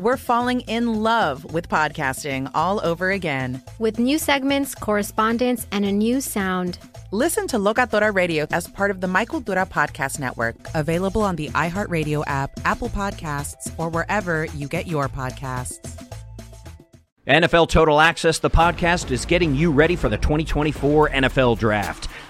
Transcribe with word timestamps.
we're 0.00 0.16
falling 0.16 0.62
in 0.62 1.02
love 1.02 1.52
with 1.52 1.68
podcasting 1.68 2.50
all 2.54 2.80
over 2.84 3.10
again. 3.10 3.62
with 3.78 3.98
new 3.98 4.18
segments, 4.18 4.74
correspondence, 4.74 5.66
and 5.72 5.84
a 5.84 5.92
new 5.92 6.22
sound. 6.22 6.78
Listen 7.12 7.46
to 7.48 7.58
Locatora 7.58 8.14
Radio 8.14 8.46
as 8.50 8.66
part 8.66 8.90
of 8.90 9.02
the 9.02 9.06
My 9.06 9.26
Cultura 9.26 9.68
Podcast 9.68 10.18
Network, 10.18 10.56
available 10.74 11.20
on 11.22 11.36
the 11.36 11.50
iHeartRadio 11.50 12.24
app, 12.26 12.50
Apple 12.64 12.88
Podcasts, 12.88 13.72
or 13.76 13.90
wherever 13.90 14.46
you 14.46 14.68
get 14.68 14.86
your 14.86 15.08
podcasts. 15.08 16.08
NFL 17.26 17.68
Total 17.68 18.00
Access, 18.00 18.38
the 18.38 18.50
podcast, 18.50 19.10
is 19.10 19.26
getting 19.26 19.54
you 19.54 19.70
ready 19.70 19.96
for 19.96 20.08
the 20.08 20.16
2024 20.16 21.10
NFL 21.10 21.58
Draft. 21.58 22.08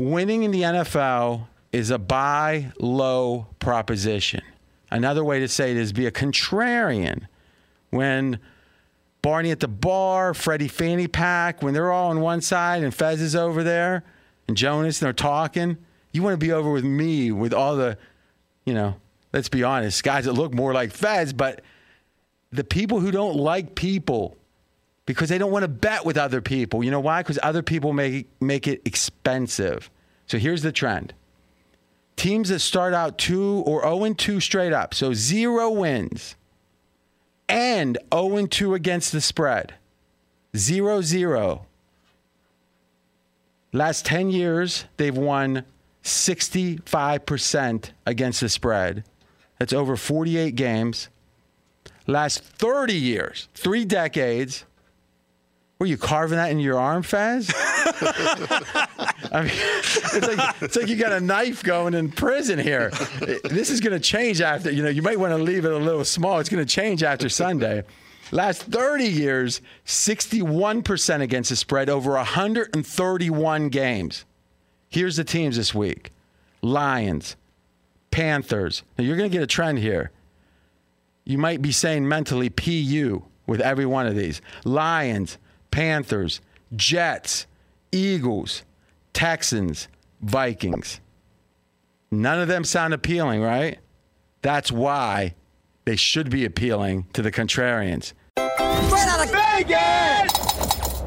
Winning 0.00 0.44
in 0.44 0.50
the 0.50 0.62
NFL 0.62 1.46
is 1.72 1.90
a 1.90 1.98
buy 1.98 2.72
low 2.78 3.46
proposition. 3.58 4.40
Another 4.90 5.22
way 5.22 5.40
to 5.40 5.46
say 5.46 5.72
it 5.72 5.76
is 5.76 5.92
be 5.92 6.06
a 6.06 6.10
contrarian. 6.10 7.26
When 7.90 8.40
Barney 9.20 9.50
at 9.50 9.60
the 9.60 9.68
bar, 9.68 10.32
Freddie 10.32 10.68
Fanny 10.68 11.06
Pack, 11.06 11.62
when 11.62 11.74
they're 11.74 11.92
all 11.92 12.10
on 12.10 12.20
one 12.20 12.40
side 12.40 12.82
and 12.82 12.94
Fez 12.94 13.20
is 13.20 13.36
over 13.36 13.62
there 13.62 14.02
and 14.48 14.56
Jonas 14.56 15.00
and 15.00 15.06
they're 15.06 15.12
talking, 15.12 15.76
you 16.12 16.22
want 16.22 16.32
to 16.32 16.44
be 16.44 16.50
over 16.50 16.70
with 16.70 16.84
me 16.84 17.30
with 17.30 17.52
all 17.52 17.76
the, 17.76 17.98
you 18.64 18.72
know, 18.72 18.96
let's 19.34 19.50
be 19.50 19.62
honest, 19.62 20.02
guys 20.02 20.24
that 20.24 20.32
look 20.32 20.54
more 20.54 20.72
like 20.72 20.92
Fez, 20.92 21.34
but 21.34 21.60
the 22.50 22.64
people 22.64 23.00
who 23.00 23.10
don't 23.10 23.36
like 23.36 23.74
people 23.74 24.38
because 25.10 25.28
they 25.28 25.38
don't 25.38 25.50
want 25.50 25.64
to 25.64 25.68
bet 25.68 26.04
with 26.04 26.16
other 26.16 26.40
people. 26.40 26.84
You 26.84 26.90
know 26.92 27.00
why? 27.00 27.22
Because 27.22 27.38
other 27.42 27.62
people 27.62 27.92
make 27.92 28.28
make 28.40 28.68
it 28.68 28.80
expensive. 28.84 29.90
So 30.30 30.38
here's 30.38 30.62
the 30.62 30.70
trend. 30.70 31.12
Teams 32.14 32.50
that 32.50 32.60
start 32.60 32.94
out 32.94 33.18
2 33.18 33.64
or 33.66 33.82
0 33.82 34.04
and 34.04 34.16
2 34.16 34.38
straight 34.38 34.72
up, 34.72 34.94
so 34.94 35.12
0 35.12 35.70
wins 35.70 36.36
and 37.48 37.98
0 38.14 38.36
and 38.36 38.48
2 38.48 38.74
against 38.74 39.10
the 39.10 39.20
spread. 39.20 39.74
0 40.56 41.00
0. 41.00 41.66
Last 43.72 44.06
10 44.06 44.30
years, 44.30 44.84
they've 44.98 45.16
won 45.16 45.64
65% 46.04 47.90
against 48.06 48.40
the 48.40 48.48
spread. 48.48 49.02
That's 49.58 49.72
over 49.72 49.96
48 49.96 50.54
games. 50.54 51.08
Last 52.06 52.44
30 52.44 52.94
years, 52.94 53.48
three 53.54 53.84
decades, 53.84 54.64
were 55.80 55.86
you 55.86 55.96
carving 55.96 56.36
that 56.36 56.50
in 56.50 56.60
your 56.60 56.78
arm, 56.78 57.02
Fez? 57.02 57.50
I 59.32 59.42
mean, 59.42 59.52
it's 59.52 60.28
like 60.28 60.62
it's 60.62 60.76
like 60.76 60.88
you 60.88 60.96
got 60.96 61.12
a 61.12 61.20
knife 61.20 61.62
going 61.62 61.94
in 61.94 62.10
prison 62.10 62.58
here. 62.58 62.90
This 63.44 63.70
is 63.70 63.80
going 63.80 63.94
to 63.94 64.00
change 64.00 64.42
after 64.42 64.70
you 64.70 64.82
know. 64.82 64.90
You 64.90 65.00
might 65.00 65.18
want 65.18 65.32
to 65.32 65.42
leave 65.42 65.64
it 65.64 65.72
a 65.72 65.78
little 65.78 66.04
small. 66.04 66.38
It's 66.38 66.50
going 66.50 66.64
to 66.64 66.70
change 66.70 67.02
after 67.02 67.30
Sunday. 67.30 67.82
Last 68.30 68.62
30 68.64 69.06
years, 69.06 69.60
61% 69.86 71.20
against 71.20 71.50
the 71.50 71.56
spread 71.56 71.88
over 71.88 72.12
131 72.12 73.68
games. 73.70 74.24
Here's 74.88 75.16
the 75.16 75.24
teams 75.24 75.56
this 75.56 75.74
week: 75.74 76.10
Lions, 76.60 77.36
Panthers. 78.10 78.82
Now 78.98 79.04
you're 79.04 79.16
going 79.16 79.30
to 79.30 79.34
get 79.34 79.42
a 79.42 79.48
trend 79.48 79.78
here. 79.78 80.10
You 81.24 81.38
might 81.38 81.62
be 81.62 81.72
saying 81.72 82.06
mentally 82.06 82.50
PU 82.50 83.22
with 83.46 83.62
every 83.62 83.86
one 83.86 84.06
of 84.06 84.14
these: 84.14 84.42
Lions. 84.66 85.38
Panthers, 85.70 86.40
Jets, 86.74 87.46
Eagles, 87.92 88.62
Texans, 89.12 89.88
Vikings. 90.20 91.00
None 92.10 92.40
of 92.40 92.48
them 92.48 92.64
sound 92.64 92.94
appealing, 92.94 93.40
right? 93.40 93.78
That's 94.42 94.72
why 94.72 95.34
they 95.84 95.96
should 95.96 96.30
be 96.30 96.44
appealing 96.44 97.06
to 97.12 97.22
the 97.22 97.32
contrarians. 97.32 98.12
Straight 98.36 99.08
out 99.08 99.24
of 99.24 99.30
Vegas! 99.30 101.02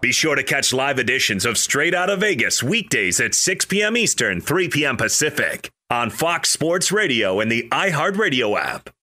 Be 0.00 0.12
sure 0.12 0.36
to 0.36 0.44
catch 0.44 0.72
live 0.72 0.98
editions 0.98 1.44
of 1.44 1.58
Straight 1.58 1.92
Out 1.94 2.08
of 2.08 2.20
Vegas 2.20 2.62
weekdays 2.62 3.20
at 3.20 3.34
6 3.34 3.64
p.m. 3.64 3.96
Eastern, 3.96 4.40
3 4.40 4.68
p.m. 4.68 4.96
Pacific 4.96 5.70
on 5.90 6.10
Fox 6.10 6.50
Sports 6.50 6.92
Radio 6.92 7.40
and 7.40 7.50
the 7.50 7.68
iHeartRadio 7.72 8.58
app. 8.58 8.90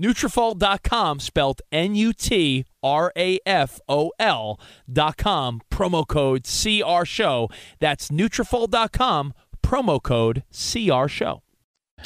Nutrafol.com, 0.00 1.20
spelled 1.20 1.62
N-U-T-R-A-F-O-L 1.70 2.64
dot 4.92 5.16
com, 5.16 5.60
promo 5.70 6.06
code 6.06 6.44
CR 6.44 7.04
Show. 7.04 7.48
That's 7.80 8.08
Nutrafol.com, 8.08 9.34
promo 9.62 10.02
code 10.02 10.42
CR 10.50 11.08
Show. 11.08 11.42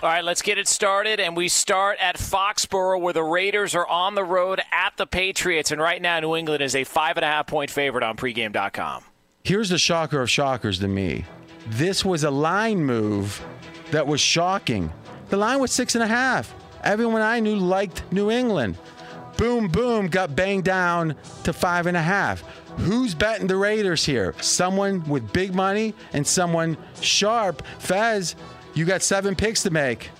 All 0.01 0.09
right, 0.09 0.23
let's 0.23 0.43
get 0.43 0.59
it 0.59 0.69
started. 0.69 1.19
And 1.19 1.37
we 1.37 1.49
start 1.49 1.99
at 2.01 2.17
Foxborough, 2.17 3.01
where 3.01 3.13
the 3.13 3.25
Raiders 3.25 3.75
are 3.75 3.87
on 3.89 4.15
the 4.15 4.23
road 4.23 4.61
at 4.71 4.97
the 4.97 5.07
Patriots. 5.07 5.73
And 5.73 5.81
right 5.81 6.01
now, 6.01 6.21
New 6.21 6.37
England 6.37 6.63
is 6.63 6.77
a 6.77 6.85
five 6.85 7.17
and 7.17 7.25
a 7.25 7.29
half 7.29 7.49
point 7.49 7.71
favorite 7.71 8.05
on 8.05 8.17
pregame.com. 8.17 9.03
Here's 9.43 9.71
the 9.71 9.79
shocker 9.79 10.21
of 10.21 10.31
shockers 10.31 10.79
to 10.81 10.89
me. 10.89 11.25
This 11.67 12.05
was 12.05 12.23
a 12.23 12.31
line 12.31 12.85
move 12.85 13.45
that 13.91 14.07
was 14.07 14.21
shocking. 14.21 14.93
The 15.31 15.37
line 15.37 15.59
was 15.59 15.73
six 15.73 15.95
and 15.97 16.05
a 16.05 16.07
half. 16.07 16.55
Everyone 16.85 17.23
I 17.23 17.41
knew 17.41 17.57
liked 17.57 18.03
New 18.13 18.31
England. 18.31 18.77
Boom, 19.37 19.69
boom, 19.69 20.09
got 20.09 20.35
banged 20.35 20.65
down 20.65 21.15
to 21.45 21.53
five 21.53 21.87
and 21.87 21.97
a 21.97 22.03
half. 22.03 22.43
Who's 22.79 23.15
betting 23.15 23.47
the 23.47 23.57
Raiders 23.57 24.05
here? 24.05 24.35
Someone 24.41 25.09
with 25.09 25.33
big 25.33 25.55
money 25.55 25.95
and 26.13 26.27
someone 26.27 26.77
sharp. 27.01 27.63
Fez, 27.79 28.35
you 28.75 28.85
got 28.85 29.03
seven 29.03 29.35
picks 29.37 29.63
to 29.63 29.71
make. 29.71 30.11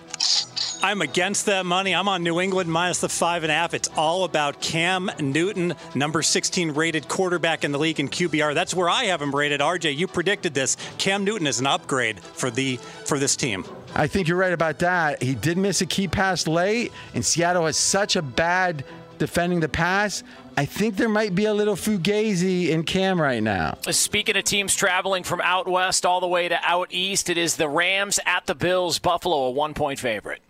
I'm 0.81 1.03
against 1.03 1.47
that 1.47 1.67
money. 1.67 1.95
I'm 1.95 2.09
on 2.09 2.23
New 2.23 2.41
England 2.41 2.71
minus 2.71 3.01
the 3.01 3.09
five 3.09 3.43
and 3.43 3.51
a 3.51 3.55
half. 3.55 3.75
It's 3.75 3.89
all 3.97 4.23
about 4.23 4.61
Cam 4.61 5.11
Newton, 5.21 5.75
number 5.97 6.23
16 6.23 6.71
rated 6.73 7.09
quarterback 7.09 7.65
in 7.65 7.73
the 7.73 7.79
league 7.79 7.99
in 7.99 8.09
QBR. 8.09 8.55
That's 8.55 8.75
where 8.75 8.89
I 8.89 9.05
have 9.05 9.21
him 9.21 9.35
rated. 9.35 9.61
RJ, 9.61 9.97
you 9.97 10.07
predicted 10.07 10.55
this. 10.55 10.77
Cam 10.99 11.25
Newton 11.25 11.49
is 11.49 11.59
an 11.59 11.67
upgrade 11.67 12.21
for 12.21 12.51
the 12.51 12.77
for 12.77 13.19
this 13.19 13.35
team. 13.35 13.65
I 13.99 14.07
think 14.07 14.29
you're 14.29 14.39
right 14.39 14.53
about 14.53 14.79
that. 14.79 15.21
He 15.21 15.35
did 15.35 15.59
miss 15.59 15.81
a 15.81 15.87
key 15.87 16.07
pass 16.07 16.47
late, 16.47 16.93
and 17.15 17.25
Seattle 17.25 17.67
has 17.67 17.77
such 17.77 18.15
a 18.15 18.23
bad 18.23 18.85
defending 19.19 19.59
the 19.59 19.69
pass. 19.69 20.23
I 20.57 20.67
think 20.67 20.97
there 20.97 21.09
might 21.09 21.35
be 21.35 21.47
a 21.47 21.53
little 21.53 21.75
fugazi 21.75 22.69
in 22.69 22.85
Cam 22.85 23.21
right 23.21 23.43
now. 23.43 23.77
Speaking 23.91 24.37
of 24.37 24.45
teams 24.45 24.77
traveling 24.77 25.25
from 25.25 25.41
out 25.41 25.67
west 25.67 26.07
all 26.07 26.21
the 26.21 26.29
way 26.29 26.49
to 26.49 26.59
out 26.63 26.89
east, 26.91 27.29
it 27.29 27.37
is 27.37 27.57
the 27.57 27.69
Rams 27.69 28.21
at 28.25 28.47
the 28.47 28.55
Bills. 28.55 29.01
Buffalo, 29.01 29.47
a 29.47 29.51
one 29.51 29.75
point 29.75 29.99
favorite. 29.99 30.43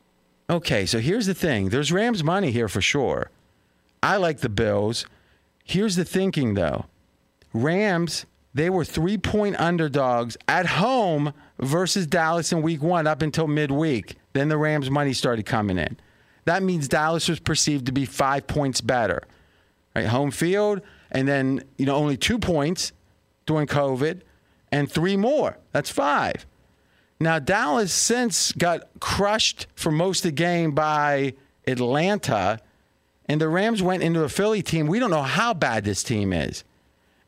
Okay, 0.51 0.85
so 0.85 0.99
here's 0.99 1.27
the 1.27 1.35
thing. 1.35 1.71
There's 1.71 1.91
Rams 1.91 2.23
money 2.23 2.51
here 2.51 2.69
for 2.69 2.83
sure. 2.83 3.31
I 4.03 4.19
like 4.19 4.41
the 4.41 4.49
Bills. 4.51 5.07
Here's 5.65 5.97
the 5.97 6.05
thinking 6.05 6.53
though. 6.55 6.85
Rams, 7.55 8.27
they 8.55 8.71
were 8.71 8.85
3-point 8.85 9.59
underdogs 9.61 10.37
at 10.49 10.67
home 10.67 11.33
versus 11.59 12.07
Dallas 12.07 12.53
in 12.53 12.63
week 12.63 12.83
1 12.83 13.07
up 13.07 13.23
until 13.23 13.47
midweek. 13.47 14.17
Then 14.33 14.49
the 14.49 14.57
Rams 14.57 14.91
money 14.91 15.13
started 15.13 15.47
coming 15.47 15.79
in. 15.79 15.99
That 16.45 16.63
means 16.63 16.89
Dallas 16.89 17.29
was 17.29 17.41
perceived 17.41 17.87
to 17.87 17.93
be 17.93 18.05
5 18.05 18.47
points 18.47 18.81
better. 18.81 19.23
Right, 19.95 20.07
home 20.07 20.31
field 20.31 20.81
and 21.11 21.27
then, 21.27 21.65
you 21.77 21.87
know, 21.87 21.97
only 21.97 22.17
2 22.17 22.39
points 22.39 22.93
during 23.47 23.67
COVID 23.67 24.21
and 24.71 24.91
3 24.91 25.17
more. 25.17 25.59
That's 25.73 25.91
5. 25.91 26.47
Now, 27.21 27.39
Dallas 27.39 27.93
since 27.93 28.53
got 28.53 28.89
crushed 29.01 29.67
for 29.75 29.91
most 29.91 30.25
of 30.25 30.31
the 30.31 30.37
game 30.37 30.73
by 30.73 31.35
Atlanta, 31.67 32.61
and 33.27 33.41
the 33.41 33.49
Rams 33.49 33.83
went 33.83 34.03
into 34.03 34.23
a 34.23 34.29
Philly 34.29 34.63
team. 34.63 34.87
We 34.87 35.01
don't 35.01 35.11
know 35.11 35.23
how 35.23 35.53
bad 35.53 35.85
this 35.85 36.03
team 36.03 36.33
is. 36.33 36.63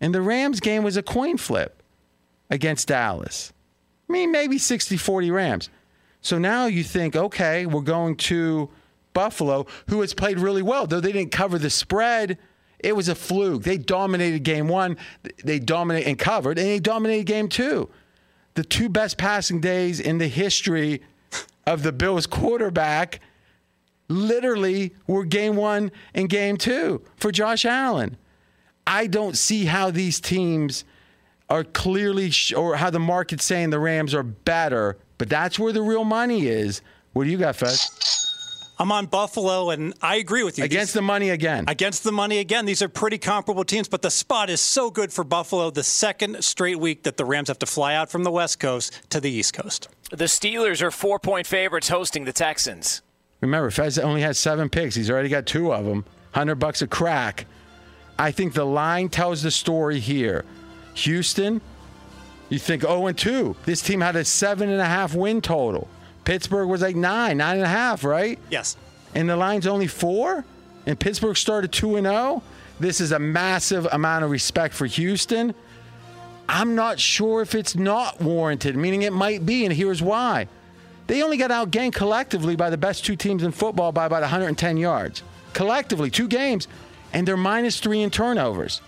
And 0.01 0.15
the 0.15 0.23
Rams 0.23 0.61
game 0.61 0.83
was 0.83 0.97
a 0.97 1.03
coin 1.03 1.37
flip 1.37 1.83
against 2.49 2.89
Dallas. 2.89 3.53
I 4.09 4.13
mean, 4.13 4.33
maybe 4.33 4.59
60 4.59 4.97
40 4.97 5.31
Rams. 5.31 5.69
So 6.21 6.39
now 6.39 6.67
you 6.67 6.83
think, 6.83 7.17
okay, 7.17 7.67
we're 7.67 7.81
going 7.81 8.17
to 8.17 8.71
Buffalo, 9.13 9.67
who 9.89 10.01
has 10.01 10.15
played 10.15 10.39
really 10.39 10.63
well, 10.63 10.87
though 10.87 11.01
they 11.01 11.13
didn't 11.13 11.33
cover 11.33 11.59
the 11.59 11.71
spread. 11.71 12.39
It 12.79 12.97
was 12.97 13.09
a 13.09 13.15
fluke. 13.15 13.63
They 13.63 13.79
dominated 13.79 14.43
game 14.43 14.69
one, 14.69 14.97
they 15.45 15.59
dominated 15.59 16.09
and 16.09 16.19
covered, 16.19 16.59
and 16.59 16.67
they 16.67 16.79
dominated 16.79 17.25
game 17.25 17.49
two. 17.49 17.91
The 18.55 18.65
two 18.65 18.89
best 18.89 19.19
passing 19.19 19.61
days 19.61 20.01
in 20.01 20.19
the 20.19 20.29
history 20.29 21.03
of 21.67 21.83
the 21.83 21.93
Bills 21.93 22.27
quarterback 22.27 23.21
literally 24.09 24.95
were 25.07 25.25
game 25.25 25.57
one 25.57 25.93
and 26.15 26.29
game 26.29 26.57
two 26.57 27.03
for 27.17 27.31
Josh 27.31 27.65
Allen. 27.65 28.17
I 28.91 29.07
don't 29.07 29.39
see 29.39 29.67
how 29.67 29.93
these 29.93 30.21
teams 30.21 30.85
are 31.49 31.63
clearly, 31.63 32.31
sh- 32.31 32.53
or 32.53 32.75
how 32.75 32.91
the 32.91 32.99
market's 32.99 33.45
saying 33.45 33.71
the 33.71 33.79
Rams 33.79 34.15
are 34.15 34.25
better, 34.25 34.99
but 35.17 35.29
that's 35.29 35.61
where 35.61 35.73
the 35.73 35.81
real 35.81 36.03
money 36.03 36.49
is. 36.49 36.83
What 37.13 37.23
do 37.25 37.31
you 37.31 37.39
got, 37.39 37.55
Fez? 37.55 37.89
I'm 38.81 38.91
on 38.91 39.07
Buffalo, 39.07 39.71
and 39.71 39.95
I 40.03 40.17
agree 40.17 40.43
with 40.43 40.59
you. 40.59 40.65
Against 40.65 40.95
the 40.95 41.03
money 41.03 41.31
again. 41.31 41.67
Against 41.69 42.03
the 42.03 42.11
money 42.11 42.39
again. 42.39 42.65
These 42.67 42.83
are 42.83 42.89
pretty 42.89 43.19
comparable 43.19 43.63
teams, 43.63 43.89
but 43.89 44.03
the 44.03 44.11
spot 44.11 44.51
is 44.51 44.61
so 44.61 44.91
good 44.91 45.13
for 45.13 45.23
Buffalo 45.23 45.71
the 45.71 45.85
second 45.85 46.43
straight 46.43 46.81
week 46.81 47.05
that 47.05 47.17
the 47.17 47.25
Rams 47.25 47.47
have 47.47 47.61
to 47.61 47.67
fly 47.67 47.95
out 47.95 48.11
from 48.11 48.25
the 48.25 48.31
West 48.33 48.59
Coast 48.59 49.03
to 49.11 49.21
the 49.21 49.31
East 49.31 49.55
Coast. 49.55 49.89
The 50.11 50.25
Steelers 50.25 50.83
are 50.83 50.91
four 50.91 51.21
point 51.21 51.47
favorites 51.47 51.89
hosting 51.89 52.25
the 52.25 52.33
Texans. 52.33 53.03
Remember, 53.41 53.71
Fez 53.71 53.99
only 54.01 54.23
has 54.23 54.37
seven 54.37 54.69
picks. 54.69 54.97
He's 54.97 55.11
already 55.11 55.29
got 55.29 55.47
two 55.47 55.73
of 55.73 55.85
them. 55.85 56.05
100 56.33 56.57
bucks 56.57 56.83
a 56.83 56.89
crack. 56.89 57.47
I 58.21 58.33
think 58.33 58.53
the 58.53 58.67
line 58.67 59.09
tells 59.09 59.43
the 59.43 59.51
story 59.51 59.99
here. 59.99 60.45
Houston, 60.93 61.63
you 62.51 62.59
think 62.59 62.83
0 62.83 63.07
and 63.07 63.17
2. 63.17 63.57
This 63.65 63.81
team 63.81 64.03
had 64.03 64.15
a 64.15 64.27
seven 64.27 64.69
and 64.69 64.79
a 64.79 64.85
half 64.85 65.15
win 65.15 65.41
total. 65.41 65.89
Pittsburgh 66.25 66.69
was 66.69 66.83
like 66.83 66.95
nine, 66.95 67.39
nine 67.39 67.57
and 67.57 67.65
a 67.65 67.69
half, 67.69 68.05
right? 68.05 68.39
Yes. 68.51 68.77
And 69.15 69.27
the 69.27 69.39
line's 69.39 69.67
only 69.67 69.87
four? 69.87 70.45
And 70.85 71.01
Pittsburgh 71.01 71.35
started 71.35 71.73
2 71.73 71.97
and 71.97 72.07
0? 72.07 72.43
This 72.79 73.01
is 73.01 73.13
a 73.13 73.19
massive 73.19 73.87
amount 73.91 74.25
of 74.25 74.31
respect 74.31 74.75
for 74.75 74.85
Houston. 74.85 75.55
I'm 76.47 76.75
not 76.75 77.01
sure 77.01 77.41
if 77.41 77.55
it's 77.55 77.75
not 77.75 78.21
warranted, 78.21 78.77
meaning 78.77 79.01
it 79.01 79.15
might 79.15 79.47
be, 79.47 79.65
and 79.65 79.73
here's 79.73 80.03
why. 80.03 80.47
They 81.07 81.23
only 81.23 81.39
got 81.39 81.51
outgained 81.51 81.95
collectively 81.95 82.55
by 82.55 82.69
the 82.69 82.77
best 82.77 83.03
two 83.03 83.17
teams 83.17 83.45
in 83.45 83.53
football 83.53 83.93
by 83.93 84.05
about 84.05 84.21
110 84.21 84.77
yards. 84.77 85.23
Collectively, 85.55 86.11
two 86.11 86.29
games, 86.29 86.69
and 87.13 87.27
they're 87.27 87.37
minus 87.37 87.81
three 87.81 88.01
in 88.01 88.11
turnovers, 88.11 88.79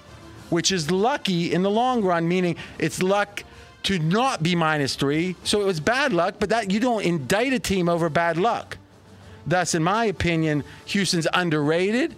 which 0.50 0.72
is 0.72 0.90
lucky 0.90 1.52
in 1.52 1.62
the 1.62 1.70
long 1.70 2.02
run, 2.02 2.28
meaning 2.28 2.56
it's 2.78 3.02
luck 3.02 3.44
to 3.84 3.98
not 3.98 4.42
be 4.42 4.54
minus 4.54 4.94
three. 4.94 5.36
So 5.44 5.60
it 5.60 5.64
was 5.64 5.80
bad 5.80 6.12
luck, 6.12 6.36
but 6.38 6.50
that 6.50 6.70
you 6.70 6.80
don't 6.80 7.04
indict 7.04 7.52
a 7.52 7.58
team 7.58 7.88
over 7.88 8.08
bad 8.08 8.36
luck. 8.36 8.78
Thus, 9.46 9.74
in 9.74 9.82
my 9.82 10.04
opinion, 10.04 10.62
Houston's 10.86 11.26
underrated. 11.32 12.14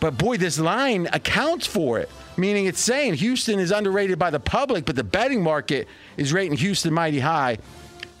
But 0.00 0.16
boy, 0.16 0.36
this 0.36 0.58
line 0.58 1.08
accounts 1.12 1.66
for 1.66 1.98
it, 1.98 2.08
meaning 2.36 2.66
it's 2.66 2.80
saying 2.80 3.14
Houston 3.14 3.58
is 3.58 3.72
underrated 3.72 4.18
by 4.18 4.30
the 4.30 4.40
public, 4.40 4.84
but 4.84 4.96
the 4.96 5.04
betting 5.04 5.42
market 5.42 5.88
is 6.16 6.32
rating 6.32 6.56
Houston 6.56 6.94
mighty 6.94 7.18
high. 7.18 7.58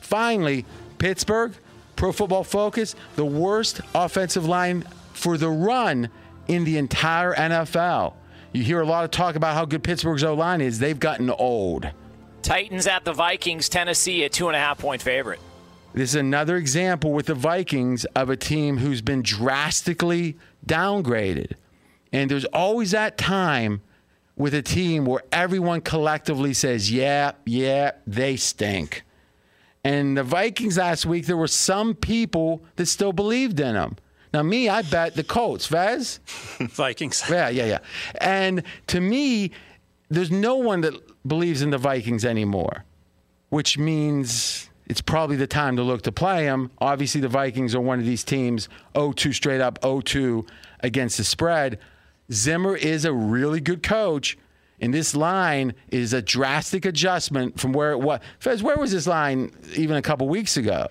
Finally, 0.00 0.64
Pittsburgh, 0.98 1.54
Pro 1.94 2.12
Football 2.12 2.44
Focus, 2.44 2.96
the 3.16 3.24
worst 3.24 3.80
offensive 3.94 4.44
line 4.44 4.84
for 5.12 5.38
the 5.38 5.48
run 5.48 6.10
in 6.48 6.64
the 6.64 6.78
entire 6.78 7.34
NFL. 7.34 8.14
You 8.52 8.64
hear 8.64 8.80
a 8.80 8.86
lot 8.86 9.04
of 9.04 9.10
talk 9.10 9.36
about 9.36 9.54
how 9.54 9.64
good 9.64 9.82
Pittsburgh's 9.82 10.24
O 10.24 10.34
line 10.34 10.60
is. 10.60 10.78
They've 10.78 10.98
gotten 10.98 11.30
old. 11.30 11.90
Titans 12.42 12.86
at 12.86 13.04
the 13.04 13.12
Vikings, 13.12 13.68
Tennessee, 13.68 14.24
a 14.24 14.28
two 14.28 14.48
and 14.48 14.56
a 14.56 14.58
half 14.58 14.78
point 14.78 15.02
favorite. 15.02 15.40
This 15.92 16.10
is 16.10 16.16
another 16.16 16.56
example 16.56 17.12
with 17.12 17.26
the 17.26 17.34
Vikings 17.34 18.04
of 18.06 18.30
a 18.30 18.36
team 18.36 18.78
who's 18.78 19.00
been 19.00 19.22
drastically 19.22 20.36
downgraded. 20.66 21.52
And 22.12 22.30
there's 22.30 22.44
always 22.46 22.92
that 22.92 23.18
time 23.18 23.82
with 24.36 24.54
a 24.54 24.62
team 24.62 25.04
where 25.04 25.22
everyone 25.32 25.80
collectively 25.80 26.54
says, 26.54 26.92
yeah, 26.92 27.32
yeah, 27.44 27.92
they 28.06 28.36
stink. 28.36 29.02
And 29.82 30.16
the 30.16 30.22
Vikings 30.22 30.78
last 30.78 31.06
week, 31.06 31.26
there 31.26 31.36
were 31.36 31.48
some 31.48 31.94
people 31.94 32.62
that 32.76 32.86
still 32.86 33.12
believed 33.12 33.58
in 33.58 33.74
them. 33.74 33.96
Now, 34.32 34.42
me, 34.42 34.68
I 34.68 34.82
bet 34.82 35.14
the 35.14 35.24
Colts. 35.24 35.66
Fez? 35.66 36.20
Vikings. 36.60 37.22
Yeah, 37.30 37.48
yeah, 37.48 37.64
yeah. 37.64 37.78
And 38.20 38.62
to 38.88 39.00
me, 39.00 39.52
there's 40.08 40.30
no 40.30 40.56
one 40.56 40.82
that 40.82 40.94
believes 41.26 41.62
in 41.62 41.70
the 41.70 41.78
Vikings 41.78 42.24
anymore, 42.24 42.84
which 43.50 43.78
means 43.78 44.68
it's 44.86 45.00
probably 45.00 45.36
the 45.36 45.46
time 45.46 45.76
to 45.76 45.82
look 45.82 46.02
to 46.02 46.12
play 46.12 46.44
them. 46.44 46.70
Obviously, 46.78 47.20
the 47.20 47.28
Vikings 47.28 47.74
are 47.74 47.80
one 47.80 47.98
of 47.98 48.06
these 48.06 48.24
teams 48.24 48.68
0 48.96 49.12
2 49.12 49.32
straight 49.32 49.60
up, 49.60 49.78
0 49.82 50.00
2 50.00 50.46
against 50.80 51.18
the 51.18 51.24
spread. 51.24 51.78
Zimmer 52.32 52.76
is 52.76 53.04
a 53.04 53.12
really 53.12 53.60
good 53.60 53.82
coach, 53.82 54.36
and 54.80 54.92
this 54.92 55.14
line 55.14 55.74
is 55.90 56.12
a 56.12 56.22
drastic 56.22 56.84
adjustment 56.84 57.58
from 57.58 57.72
where 57.72 57.92
it 57.92 57.98
was. 57.98 58.20
Fez, 58.38 58.62
where 58.62 58.76
was 58.76 58.92
this 58.92 59.06
line 59.06 59.52
even 59.74 59.96
a 59.96 60.02
couple 60.02 60.28
weeks 60.28 60.56
ago? 60.56 60.86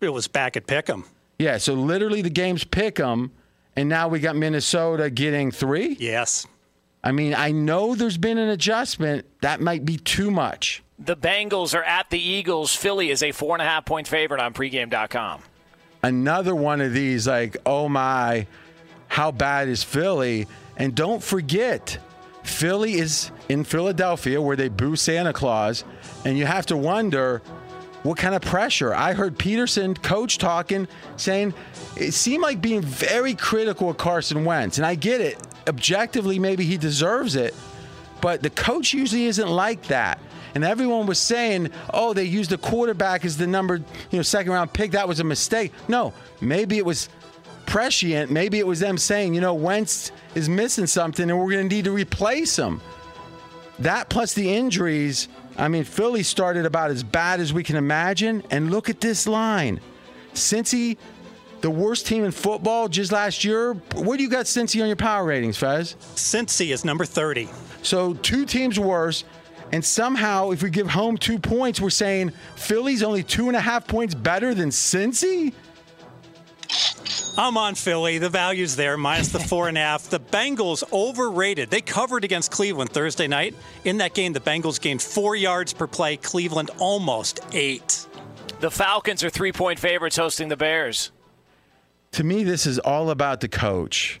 It 0.00 0.10
was 0.10 0.28
back 0.28 0.56
at 0.56 0.66
Pick'em. 0.66 1.04
Yeah, 1.40 1.56
so 1.56 1.72
literally 1.72 2.20
the 2.20 2.28
games 2.28 2.64
pick 2.64 2.96
them, 2.96 3.32
and 3.74 3.88
now 3.88 4.08
we 4.08 4.20
got 4.20 4.36
Minnesota 4.36 5.08
getting 5.08 5.50
three? 5.50 5.96
Yes. 5.98 6.46
I 7.02 7.12
mean, 7.12 7.34
I 7.34 7.50
know 7.50 7.94
there's 7.94 8.18
been 8.18 8.36
an 8.36 8.50
adjustment. 8.50 9.24
That 9.40 9.58
might 9.62 9.86
be 9.86 9.96
too 9.96 10.30
much. 10.30 10.82
The 10.98 11.16
Bengals 11.16 11.74
are 11.74 11.82
at 11.82 12.10
the 12.10 12.20
Eagles. 12.20 12.74
Philly 12.74 13.08
is 13.08 13.22
a 13.22 13.32
four 13.32 13.54
and 13.54 13.62
a 13.62 13.64
half 13.64 13.86
point 13.86 14.06
favorite 14.06 14.38
on 14.38 14.52
pregame.com. 14.52 15.40
Another 16.02 16.54
one 16.54 16.82
of 16.82 16.92
these, 16.92 17.26
like, 17.26 17.56
oh 17.64 17.88
my, 17.88 18.46
how 19.08 19.30
bad 19.30 19.68
is 19.68 19.82
Philly? 19.82 20.46
And 20.76 20.94
don't 20.94 21.22
forget, 21.22 21.96
Philly 22.42 22.96
is 22.96 23.30
in 23.48 23.64
Philadelphia 23.64 24.42
where 24.42 24.56
they 24.56 24.68
boo 24.68 24.94
Santa 24.94 25.32
Claus, 25.32 25.84
and 26.26 26.36
you 26.36 26.44
have 26.44 26.66
to 26.66 26.76
wonder 26.76 27.40
what 28.02 28.16
kind 28.16 28.34
of 28.34 28.42
pressure. 28.42 28.94
I 28.94 29.12
heard 29.12 29.38
Pederson, 29.38 30.00
coach, 30.00 30.38
talking, 30.38 30.88
saying 31.16 31.54
it 31.96 32.12
seemed 32.12 32.42
like 32.42 32.60
being 32.60 32.82
very 32.82 33.34
critical 33.34 33.90
of 33.90 33.98
Carson 33.98 34.44
Wentz, 34.44 34.78
and 34.78 34.86
I 34.86 34.94
get 34.94 35.20
it. 35.20 35.38
Objectively, 35.68 36.38
maybe 36.38 36.64
he 36.64 36.76
deserves 36.76 37.36
it, 37.36 37.54
but 38.20 38.42
the 38.42 38.50
coach 38.50 38.94
usually 38.94 39.26
isn't 39.26 39.48
like 39.48 39.84
that. 39.88 40.18
And 40.54 40.64
everyone 40.64 41.06
was 41.06 41.20
saying, 41.20 41.70
"Oh, 41.94 42.12
they 42.12 42.24
used 42.24 42.50
the 42.50 42.58
quarterback 42.58 43.24
as 43.24 43.36
the 43.36 43.46
number, 43.46 43.76
you 43.76 44.18
know, 44.18 44.22
second 44.22 44.52
round 44.52 44.72
pick. 44.72 44.92
That 44.92 45.06
was 45.06 45.20
a 45.20 45.24
mistake." 45.24 45.72
No, 45.86 46.12
maybe 46.40 46.76
it 46.76 46.84
was 46.84 47.08
prescient. 47.66 48.32
Maybe 48.32 48.58
it 48.58 48.66
was 48.66 48.80
them 48.80 48.98
saying, 48.98 49.34
"You 49.34 49.40
know, 49.40 49.54
Wentz 49.54 50.10
is 50.34 50.48
missing 50.48 50.86
something, 50.88 51.30
and 51.30 51.38
we're 51.38 51.52
going 51.52 51.68
to 51.68 51.74
need 51.74 51.84
to 51.84 51.92
replace 51.92 52.58
him." 52.58 52.80
That 53.78 54.08
plus 54.08 54.34
the 54.34 54.52
injuries. 54.52 55.28
I 55.56 55.68
mean, 55.68 55.84
Philly 55.84 56.22
started 56.22 56.66
about 56.66 56.90
as 56.90 57.02
bad 57.02 57.40
as 57.40 57.52
we 57.52 57.62
can 57.62 57.76
imagine. 57.76 58.42
And 58.50 58.70
look 58.70 58.88
at 58.88 59.00
this 59.00 59.26
line. 59.26 59.80
Cincy, 60.34 60.96
the 61.60 61.70
worst 61.70 62.06
team 62.06 62.24
in 62.24 62.30
football 62.30 62.88
just 62.88 63.12
last 63.12 63.44
year. 63.44 63.74
Where 63.94 64.16
do 64.16 64.22
you 64.22 64.30
got 64.30 64.46
Cincy 64.46 64.80
on 64.80 64.86
your 64.86 64.96
power 64.96 65.24
ratings, 65.24 65.56
Fez? 65.56 65.96
Cincy 66.14 66.72
is 66.72 66.84
number 66.84 67.04
30. 67.04 67.48
So 67.82 68.14
two 68.14 68.46
teams 68.46 68.78
worse. 68.78 69.24
And 69.72 69.84
somehow, 69.84 70.50
if 70.50 70.62
we 70.62 70.70
give 70.70 70.88
home 70.88 71.16
two 71.16 71.38
points, 71.38 71.80
we're 71.80 71.90
saying 71.90 72.32
Philly's 72.56 73.02
only 73.02 73.22
two 73.22 73.46
and 73.48 73.56
a 73.56 73.60
half 73.60 73.86
points 73.86 74.14
better 74.14 74.52
than 74.52 74.70
Cincy? 74.70 75.52
I'm 77.40 77.56
on 77.56 77.74
Philly. 77.74 78.18
The 78.18 78.28
value's 78.28 78.76
there, 78.76 78.98
minus 78.98 79.28
the 79.28 79.38
four 79.38 79.68
and 79.68 79.78
a 79.78 79.80
half. 79.80 80.10
The 80.10 80.20
Bengals 80.20 80.84
overrated. 80.92 81.70
They 81.70 81.80
covered 81.80 82.22
against 82.22 82.50
Cleveland 82.50 82.90
Thursday 82.90 83.28
night. 83.28 83.54
In 83.86 83.96
that 83.96 84.12
game, 84.12 84.34
the 84.34 84.40
Bengals 84.40 84.78
gained 84.78 85.00
four 85.00 85.34
yards 85.34 85.72
per 85.72 85.86
play. 85.86 86.18
Cleveland 86.18 86.70
almost 86.76 87.40
eight. 87.52 88.06
The 88.60 88.70
Falcons 88.70 89.24
are 89.24 89.30
three 89.30 89.52
point 89.52 89.78
favorites 89.78 90.18
hosting 90.18 90.50
the 90.50 90.56
Bears. 90.58 91.12
To 92.12 92.24
me, 92.24 92.44
this 92.44 92.66
is 92.66 92.78
all 92.78 93.08
about 93.08 93.40
the 93.40 93.48
coach. 93.48 94.20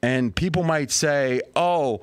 And 0.00 0.34
people 0.34 0.62
might 0.62 0.90
say, 0.90 1.42
oh, 1.54 2.00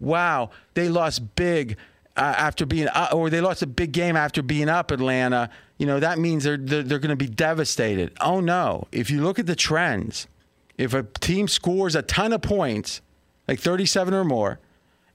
wow, 0.00 0.50
they 0.74 0.90
lost 0.90 1.34
big 1.34 1.78
uh, 2.16 2.34
after 2.36 2.64
being 2.64 2.88
up, 2.88 3.12
or 3.12 3.30
they 3.30 3.40
lost 3.40 3.62
a 3.62 3.66
big 3.66 3.92
game 3.92 4.16
after 4.16 4.42
being 4.42 4.68
up 4.68 4.90
Atlanta. 4.90 5.50
You 5.78 5.86
know, 5.86 6.00
that 6.00 6.18
means 6.18 6.44
they're, 6.44 6.56
they're, 6.56 6.82
they're 6.82 6.98
going 6.98 7.10
to 7.10 7.16
be 7.16 7.28
devastated. 7.28 8.12
Oh, 8.20 8.40
no. 8.40 8.86
If 8.92 9.10
you 9.10 9.22
look 9.22 9.38
at 9.38 9.46
the 9.46 9.56
trends, 9.56 10.28
if 10.78 10.94
a 10.94 11.02
team 11.20 11.48
scores 11.48 11.94
a 11.94 12.02
ton 12.02 12.32
of 12.32 12.42
points, 12.42 13.00
like 13.48 13.60
37 13.60 14.14
or 14.14 14.24
more, 14.24 14.60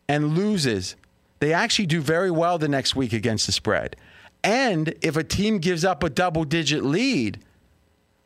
and 0.07 0.35
loses, 0.35 0.95
they 1.39 1.53
actually 1.53 1.85
do 1.85 2.01
very 2.01 2.31
well 2.31 2.57
the 2.57 2.67
next 2.67 2.95
week 2.95 3.13
against 3.13 3.45
the 3.45 3.51
spread. 3.51 3.95
And 4.43 4.93
if 5.01 5.15
a 5.15 5.23
team 5.23 5.59
gives 5.59 5.85
up 5.85 6.03
a 6.03 6.09
double 6.09 6.43
digit 6.43 6.83
lead 6.83 7.39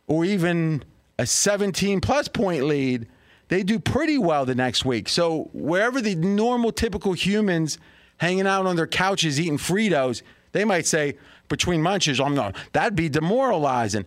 or 0.07 0.25
even 0.25 0.83
a 1.17 1.25
17 1.25 2.01
plus 2.01 2.27
point 2.27 2.63
lead, 2.63 3.07
they 3.49 3.63
do 3.63 3.79
pretty 3.79 4.17
well 4.17 4.45
the 4.45 4.55
next 4.55 4.85
week. 4.85 5.09
So 5.09 5.49
wherever 5.53 6.01
the 6.01 6.15
normal, 6.15 6.71
typical 6.71 7.13
humans 7.13 7.77
hanging 8.17 8.47
out 8.47 8.65
on 8.65 8.75
their 8.75 8.87
couches 8.87 9.39
eating 9.39 9.57
Fritos, 9.57 10.21
they 10.51 10.65
might 10.65 10.85
say, 10.85 11.17
between 11.49 11.81
munches, 11.81 12.19
I'm 12.19 12.35
not. 12.35 12.55
That'd 12.71 12.95
be 12.95 13.09
demoralizing. 13.09 14.05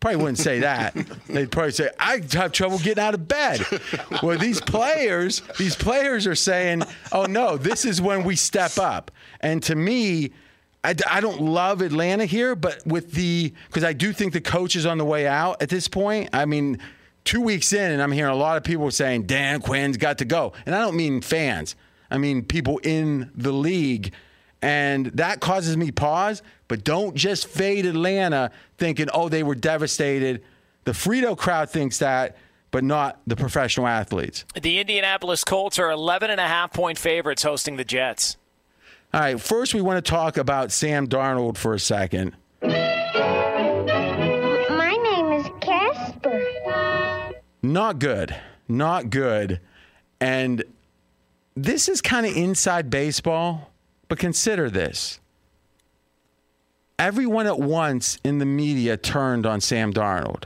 Probably 0.00 0.16
wouldn't 0.16 0.38
say 0.38 0.60
that. 0.60 0.94
They'd 1.28 1.50
probably 1.50 1.70
say, 1.70 1.90
I 1.98 2.20
have 2.32 2.50
trouble 2.50 2.78
getting 2.78 3.02
out 3.02 3.14
of 3.14 3.28
bed. 3.28 3.64
Well, 4.22 4.36
these 4.36 4.60
players, 4.60 5.42
these 5.58 5.76
players 5.76 6.26
are 6.26 6.34
saying, 6.34 6.82
oh 7.12 7.26
no, 7.26 7.56
this 7.56 7.84
is 7.84 8.02
when 8.02 8.24
we 8.24 8.34
step 8.34 8.78
up. 8.78 9.12
And 9.40 9.62
to 9.64 9.76
me, 9.76 10.32
I, 10.82 10.96
I 11.08 11.20
don't 11.20 11.40
love 11.40 11.82
Atlanta 11.82 12.24
here, 12.24 12.56
but 12.56 12.84
with 12.84 13.12
the, 13.12 13.52
because 13.68 13.84
I 13.84 13.92
do 13.92 14.12
think 14.12 14.32
the 14.32 14.40
coach 14.40 14.74
is 14.74 14.86
on 14.86 14.98
the 14.98 15.04
way 15.04 15.28
out 15.28 15.62
at 15.62 15.68
this 15.68 15.86
point. 15.86 16.30
I 16.32 16.46
mean, 16.46 16.80
two 17.24 17.40
weeks 17.40 17.72
in, 17.72 17.92
and 17.92 18.02
I'm 18.02 18.10
hearing 18.10 18.32
a 18.32 18.36
lot 18.36 18.56
of 18.56 18.64
people 18.64 18.90
saying, 18.90 19.24
Dan 19.24 19.60
Quinn's 19.60 19.96
got 19.96 20.18
to 20.18 20.24
go. 20.24 20.52
And 20.66 20.74
I 20.74 20.80
don't 20.80 20.96
mean 20.96 21.20
fans, 21.20 21.76
I 22.12 22.18
mean 22.18 22.44
people 22.44 22.78
in 22.78 23.30
the 23.34 23.52
league. 23.52 24.12
And 24.60 25.06
that 25.06 25.40
causes 25.40 25.76
me 25.76 25.90
pause, 25.90 26.42
but 26.68 26.84
don't 26.84 27.16
just 27.16 27.48
fade 27.48 27.84
Atlanta 27.86 28.52
thinking, 28.78 29.08
oh, 29.12 29.28
they 29.28 29.42
were 29.42 29.56
devastated. 29.56 30.44
The 30.84 30.92
Frito 30.92 31.36
crowd 31.36 31.68
thinks 31.70 31.98
that, 31.98 32.36
but 32.70 32.84
not 32.84 33.20
the 33.26 33.34
professional 33.34 33.88
athletes. 33.88 34.44
The 34.60 34.78
Indianapolis 34.78 35.42
Colts 35.42 35.80
are 35.80 35.90
11 35.90 36.30
and 36.30 36.38
a 36.38 36.46
half 36.46 36.72
point 36.72 36.98
favorites 36.98 37.42
hosting 37.42 37.76
the 37.76 37.84
Jets. 37.84 38.36
All 39.12 39.20
right, 39.20 39.40
first 39.40 39.74
we 39.74 39.80
want 39.80 40.04
to 40.04 40.10
talk 40.10 40.36
about 40.36 40.70
Sam 40.70 41.08
Darnold 41.08 41.56
for 41.56 41.74
a 41.74 41.80
second. 41.80 42.36
My 42.62 42.70
name 45.02 45.32
is 45.32 45.48
Casper. 45.60 46.44
Not 47.62 47.98
good. 47.98 48.36
Not 48.68 49.10
good. 49.10 49.60
And 50.20 50.62
this 51.54 51.88
is 51.88 52.00
kind 52.00 52.26
of 52.26 52.36
inside 52.36 52.90
baseball, 52.90 53.70
but 54.08 54.18
consider 54.18 54.70
this. 54.70 55.20
Everyone 56.98 57.46
at 57.46 57.58
once 57.58 58.18
in 58.24 58.38
the 58.38 58.46
media 58.46 58.96
turned 58.96 59.44
on 59.44 59.60
Sam 59.60 59.92
Darnold. 59.92 60.44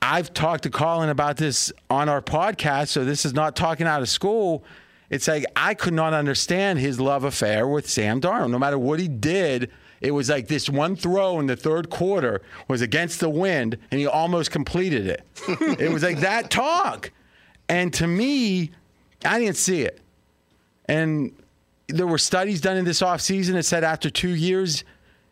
I've 0.00 0.34
talked 0.34 0.64
to 0.64 0.70
Colin 0.70 1.08
about 1.08 1.36
this 1.36 1.72
on 1.88 2.08
our 2.08 2.20
podcast, 2.20 2.88
so 2.88 3.04
this 3.04 3.24
is 3.24 3.32
not 3.34 3.56
talking 3.56 3.86
out 3.86 4.02
of 4.02 4.08
school. 4.08 4.64
It's 5.10 5.28
like 5.28 5.44
I 5.54 5.74
could 5.74 5.94
not 5.94 6.12
understand 6.12 6.78
his 6.78 6.98
love 7.00 7.24
affair 7.24 7.68
with 7.68 7.88
Sam 7.88 8.20
Darnold. 8.20 8.50
No 8.50 8.58
matter 8.58 8.78
what 8.78 8.98
he 8.98 9.08
did, 9.08 9.70
it 10.00 10.10
was 10.10 10.28
like 10.28 10.48
this 10.48 10.68
one 10.68 10.96
throw 10.96 11.38
in 11.38 11.46
the 11.46 11.56
third 11.56 11.88
quarter 11.88 12.42
was 12.66 12.80
against 12.80 13.20
the 13.20 13.30
wind, 13.30 13.78
and 13.90 14.00
he 14.00 14.06
almost 14.06 14.50
completed 14.50 15.06
it. 15.06 15.24
it 15.80 15.92
was 15.92 16.02
like 16.02 16.18
that 16.20 16.50
talk. 16.50 17.12
And 17.68 17.92
to 17.94 18.06
me, 18.06 18.72
I 19.24 19.38
didn't 19.38 19.56
see 19.56 19.82
it. 19.82 20.00
And 20.86 21.32
there 21.88 22.06
were 22.06 22.18
studies 22.18 22.60
done 22.60 22.76
in 22.76 22.84
this 22.84 23.00
offseason 23.00 23.52
that 23.52 23.64
said 23.64 23.84
after 23.84 24.10
two 24.10 24.34
years, 24.34 24.84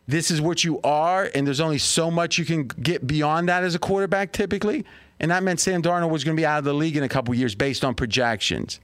this 0.06 0.30
is 0.30 0.40
what 0.40 0.64
you 0.64 0.80
are, 0.82 1.30
and 1.35 1.47
there's 1.47 1.61
only 1.61 1.78
so 1.78 2.11
much 2.11 2.38
you 2.38 2.44
can 2.44 2.66
get 2.66 3.06
beyond 3.06 3.49
that 3.49 3.62
as 3.62 3.75
a 3.75 3.78
quarterback 3.78 4.32
typically. 4.32 4.85
And 5.20 5.30
that 5.30 5.42
meant 5.42 5.61
Sam 5.61 5.82
Darnold 5.82 6.11
was 6.11 6.25
going 6.25 6.37
to 6.37 6.40
be 6.40 6.47
out 6.47 6.59
of 6.59 6.64
the 6.64 6.75
league 6.75 6.97
in 6.97 7.02
a 7.02 7.09
couple 7.09 7.35
years 7.35 7.54
based 7.54 7.85
on 7.85 7.94
projections. 7.94 8.80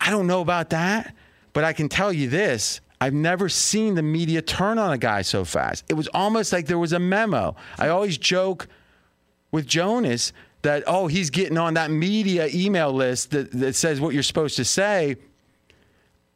I 0.00 0.10
don't 0.10 0.26
know 0.26 0.40
about 0.40 0.70
that, 0.70 1.14
but 1.52 1.62
I 1.62 1.72
can 1.72 1.88
tell 1.88 2.12
you 2.12 2.28
this. 2.28 2.80
I've 3.00 3.14
never 3.14 3.48
seen 3.48 3.94
the 3.94 4.02
media 4.02 4.42
turn 4.42 4.78
on 4.78 4.92
a 4.92 4.98
guy 4.98 5.22
so 5.22 5.44
fast. 5.44 5.84
It 5.88 5.94
was 5.94 6.08
almost 6.08 6.52
like 6.52 6.66
there 6.66 6.78
was 6.78 6.92
a 6.92 6.98
memo. 6.98 7.54
I 7.78 7.88
always 7.88 8.16
joke 8.16 8.68
with 9.50 9.66
Jonas 9.66 10.32
that, 10.62 10.84
oh, 10.86 11.08
he's 11.08 11.30
getting 11.30 11.58
on 11.58 11.74
that 11.74 11.90
media 11.90 12.48
email 12.52 12.92
list 12.92 13.32
that, 13.32 13.50
that 13.52 13.74
says 13.74 14.00
what 14.00 14.14
you're 14.14 14.22
supposed 14.22 14.56
to 14.56 14.64
say. 14.64 15.16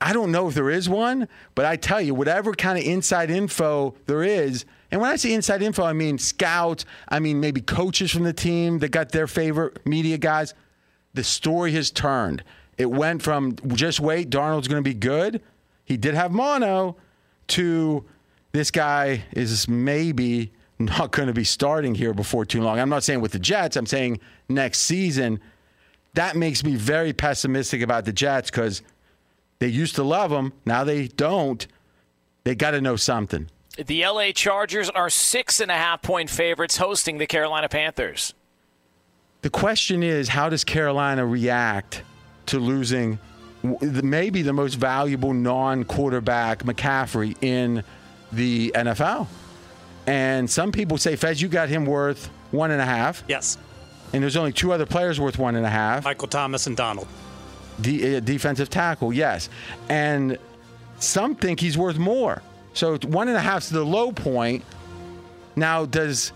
I 0.00 0.12
don't 0.12 0.30
know 0.30 0.48
if 0.48 0.54
there 0.54 0.68
is 0.68 0.88
one, 0.88 1.26
but 1.54 1.64
I 1.64 1.76
tell 1.76 2.00
you, 2.00 2.14
whatever 2.14 2.52
kind 2.52 2.78
of 2.78 2.84
inside 2.84 3.30
info 3.30 3.94
there 4.06 4.22
is, 4.22 4.66
and 4.90 5.00
when 5.00 5.10
I 5.10 5.16
say 5.16 5.32
inside 5.32 5.62
info, 5.62 5.84
I 5.84 5.92
mean 5.92 6.18
scouts, 6.18 6.84
I 7.08 7.18
mean 7.18 7.40
maybe 7.40 7.60
coaches 7.60 8.10
from 8.10 8.24
the 8.24 8.32
team 8.32 8.78
that 8.80 8.90
got 8.90 9.10
their 9.10 9.26
favorite 9.26 9.84
media 9.86 10.18
guys. 10.18 10.54
The 11.14 11.24
story 11.24 11.72
has 11.72 11.90
turned. 11.90 12.44
It 12.78 12.90
went 12.90 13.22
from 13.22 13.56
just 13.74 14.00
wait, 14.00 14.30
Darnold's 14.30 14.68
going 14.68 14.82
to 14.82 14.88
be 14.88 14.94
good. 14.94 15.40
He 15.84 15.96
did 15.96 16.14
have 16.14 16.30
mono 16.30 16.96
to 17.48 18.04
this 18.52 18.70
guy 18.70 19.24
is 19.32 19.66
maybe 19.68 20.52
not 20.78 21.12
going 21.12 21.28
to 21.28 21.34
be 21.34 21.44
starting 21.44 21.94
here 21.94 22.12
before 22.12 22.44
too 22.44 22.60
long. 22.60 22.78
I'm 22.78 22.88
not 22.88 23.02
saying 23.02 23.20
with 23.20 23.32
the 23.32 23.38
Jets, 23.38 23.76
I'm 23.76 23.86
saying 23.86 24.20
next 24.48 24.80
season. 24.80 25.40
That 26.14 26.36
makes 26.36 26.64
me 26.64 26.74
very 26.74 27.12
pessimistic 27.12 27.82
about 27.82 28.04
the 28.04 28.12
Jets 28.12 28.50
because 28.50 28.82
they 29.58 29.68
used 29.68 29.94
to 29.96 30.02
love 30.02 30.30
him. 30.30 30.52
Now 30.64 30.84
they 30.84 31.08
don't. 31.08 31.66
They 32.44 32.54
got 32.54 32.72
to 32.72 32.80
know 32.80 32.96
something. 32.96 33.48
The 33.76 34.06
LA 34.06 34.30
Chargers 34.32 34.88
are 34.90 35.10
six 35.10 35.60
and 35.60 35.70
a 35.70 35.74
half 35.74 36.00
point 36.00 36.30
favorites 36.30 36.78
hosting 36.78 37.18
the 37.18 37.26
Carolina 37.26 37.68
Panthers. 37.68 38.34
The 39.42 39.50
question 39.50 40.02
is 40.02 40.28
how 40.28 40.48
does 40.48 40.64
Carolina 40.64 41.26
react 41.26 42.02
to 42.46 42.58
losing 42.58 43.18
maybe 43.62 44.42
the 44.42 44.52
most 44.52 44.74
valuable 44.74 45.34
non 45.34 45.84
quarterback, 45.84 46.60
McCaffrey, 46.60 47.36
in 47.42 47.84
the 48.32 48.72
NFL? 48.74 49.26
And 50.06 50.48
some 50.48 50.72
people 50.72 50.98
say, 50.98 51.16
Fez, 51.16 51.42
you 51.42 51.48
got 51.48 51.68
him 51.68 51.84
worth 51.84 52.30
one 52.50 52.70
and 52.70 52.80
a 52.80 52.84
half. 52.84 53.24
Yes. 53.28 53.58
And 54.12 54.22
there's 54.22 54.36
only 54.36 54.52
two 54.52 54.72
other 54.72 54.86
players 54.86 55.20
worth 55.20 55.38
one 55.38 55.56
and 55.56 55.66
a 55.66 55.70
half. 55.70 56.04
Michael 56.04 56.28
Thomas 56.28 56.66
and 56.66 56.76
Donald. 56.76 57.08
De- 57.80 58.16
uh, 58.16 58.20
defensive 58.20 58.70
tackle, 58.70 59.12
yes. 59.12 59.48
And 59.88 60.38
some 60.98 61.34
think 61.34 61.60
he's 61.60 61.76
worth 61.76 61.98
more. 61.98 62.40
So 62.72 62.98
one 62.98 63.28
and 63.28 63.36
a 63.36 63.40
half 63.40 63.62
is 63.62 63.70
the 63.70 63.84
low 63.84 64.12
point. 64.12 64.64
Now, 65.56 65.86
does 65.86 66.32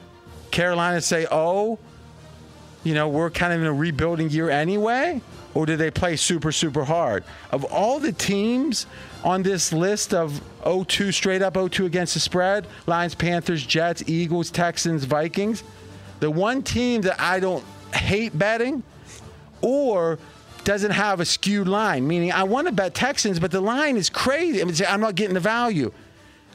Carolina 0.51 1.01
say, 1.01 1.27
oh, 1.31 1.79
you 2.83 2.95
know, 2.95 3.09
we're 3.09 3.31
kind 3.31 3.53
of 3.53 3.61
in 3.61 3.67
a 3.67 3.73
rebuilding 3.73 4.31
year 4.31 4.51
anyway? 4.51 5.21
Or 5.53 5.67
do 5.67 5.77
they 5.77 5.91
play 5.91 6.17
super, 6.17 6.53
super 6.53 6.85
hard? 6.85 7.25
Of 7.51 7.65
all 7.65 7.99
the 7.99 8.13
teams 8.13 8.87
on 9.25 9.43
this 9.43 9.73
list 9.73 10.15
of 10.15 10.41
0 10.63 10.85
2, 10.85 11.11
straight 11.11 11.43
up 11.43 11.55
0 11.55 11.69
2 11.69 11.87
against 11.87 12.15
the 12.15 12.21
spread 12.21 12.67
Lions, 12.87 13.15
Panthers, 13.15 13.67
Jets, 13.67 14.05
Eagles, 14.07 14.51
Texans, 14.51 15.05
Vikings 15.05 15.65
the 16.21 16.31
one 16.31 16.63
team 16.63 17.01
that 17.03 17.21
I 17.21 17.41
don't 17.41 17.65
hate 17.95 18.39
betting 18.39 18.83
or 19.63 20.19
doesn't 20.65 20.93
have 20.93 21.21
a 21.21 21.25
skewed 21.25 21.67
line, 21.67 22.07
meaning 22.07 22.31
I 22.31 22.45
want 22.45 22.69
to 22.69 22.73
bet 22.73 22.95
Texans, 22.95 23.41
but 23.41 23.51
the 23.51 23.61
line 23.61 23.97
is 23.97 24.11
crazy. 24.11 24.63
I 24.63 24.93
I'm 24.93 25.01
not 25.01 25.15
getting 25.15 25.35
the 25.35 25.41
value. 25.41 25.91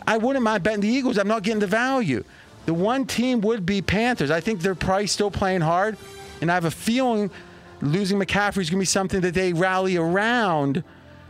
I 0.08 0.18
wouldn't 0.18 0.44
mind 0.44 0.64
betting 0.64 0.82
the 0.82 0.88
Eagles. 0.88 1.18
I'm 1.18 1.28
not 1.28 1.42
getting 1.42 1.60
the 1.60 1.68
value. 1.68 2.24
The 2.68 2.74
one 2.74 3.06
team 3.06 3.42
would 3.42 3.66
be 3.66 3.82
Panthers. 3.82 4.30
I 4.32 4.40
think 4.40 4.62
they're 4.62 4.76
probably 4.76 5.08
still 5.08 5.32
playing 5.32 5.62
hard, 5.62 5.98
and 6.42 6.52
I 6.52 6.54
have 6.54 6.66
a 6.66 6.72
feeling 6.72 7.32
losing 7.92 8.20
McCaffrey 8.20 8.62
is 8.62 8.70
going 8.70 8.80
to 8.80 8.82
be 8.82 8.86
something 8.86 9.22
that 9.22 9.34
they 9.34 9.54
rally 9.54 9.98
around. 9.98 10.84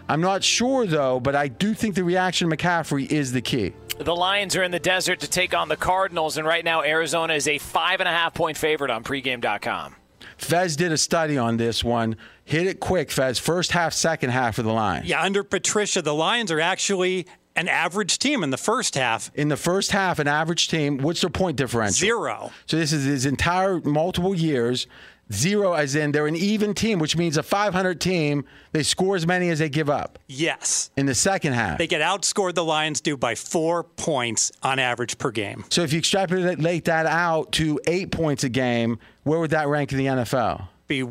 I'm 0.07 0.21
not 0.21 0.43
sure 0.43 0.85
though, 0.85 1.19
but 1.19 1.35
I 1.35 1.47
do 1.47 1.73
think 1.73 1.95
the 1.95 2.03
reaction 2.03 2.49
to 2.49 2.55
McCaffrey 2.55 3.11
is 3.11 3.31
the 3.31 3.41
key. 3.41 3.73
The 3.97 4.15
Lions 4.15 4.55
are 4.55 4.63
in 4.63 4.71
the 4.71 4.79
desert 4.79 5.21
to 5.21 5.29
take 5.29 5.53
on 5.53 5.69
the 5.69 5.77
Cardinals, 5.77 6.37
and 6.37 6.45
right 6.45 6.65
now 6.65 6.83
Arizona 6.83 7.33
is 7.33 7.47
a 7.47 7.57
five 7.57 8.01
and 8.01 8.09
a 8.09 8.11
half 8.11 8.33
point 8.33 8.57
favorite 8.57 8.91
on 8.91 9.03
pregame.com. 9.03 9.95
Fez 10.37 10.75
did 10.75 10.91
a 10.91 10.97
study 10.97 11.37
on 11.37 11.57
this 11.57 11.83
one. 11.83 12.17
Hit 12.43 12.67
it 12.67 12.79
quick, 12.79 13.09
Fez. 13.09 13.39
First 13.39 13.71
half, 13.71 13.93
second 13.93 14.31
half 14.31 14.59
of 14.59 14.65
the 14.65 14.73
Lions. 14.73 15.07
Yeah, 15.07 15.21
under 15.21 15.43
Patricia, 15.43 16.01
the 16.01 16.13
Lions 16.13 16.51
are 16.51 16.59
actually 16.59 17.25
an 17.55 17.69
average 17.69 18.19
team 18.19 18.43
in 18.43 18.49
the 18.49 18.57
first 18.57 18.95
half. 18.95 19.31
In 19.33 19.47
the 19.47 19.57
first 19.57 19.91
half, 19.91 20.19
an 20.19 20.27
average 20.27 20.67
team. 20.67 20.97
What's 20.97 21.21
their 21.21 21.29
point 21.29 21.55
differential? 21.57 21.95
Zero. 21.95 22.51
So 22.65 22.77
this 22.77 22.91
is 22.91 23.05
his 23.05 23.25
entire 23.25 23.79
multiple 23.79 24.35
years. 24.35 24.87
Zero, 25.33 25.73
as 25.73 25.95
in 25.95 26.11
they're 26.11 26.27
an 26.27 26.35
even 26.35 26.75
team, 26.75 26.99
which 26.99 27.17
means 27.17 27.35
a 27.35 27.43
500 27.43 27.99
team, 27.99 28.45
they 28.73 28.83
score 28.83 29.15
as 29.15 29.25
many 29.25 29.49
as 29.49 29.57
they 29.57 29.69
give 29.69 29.89
up. 29.89 30.19
Yes. 30.27 30.91
In 30.95 31.07
the 31.07 31.15
second 31.15 31.53
half. 31.53 31.79
They 31.79 31.87
get 31.87 32.01
outscored, 32.01 32.53
the 32.53 32.63
Lions 32.63 33.01
do, 33.01 33.17
by 33.17 33.33
four 33.33 33.83
points 33.83 34.51
on 34.61 34.77
average 34.77 35.17
per 35.17 35.31
game. 35.31 35.65
So 35.69 35.81
if 35.81 35.93
you 35.93 35.99
extrapolate 35.99 36.85
that 36.85 37.07
out 37.07 37.51
to 37.53 37.79
eight 37.87 38.11
points 38.11 38.43
a 38.43 38.49
game, 38.49 38.99
where 39.23 39.39
would 39.39 39.49
that 39.49 39.67
rank 39.67 39.91
in 39.91 39.97
the 39.97 40.05
NFL? 40.05 40.67
Be 40.87 41.03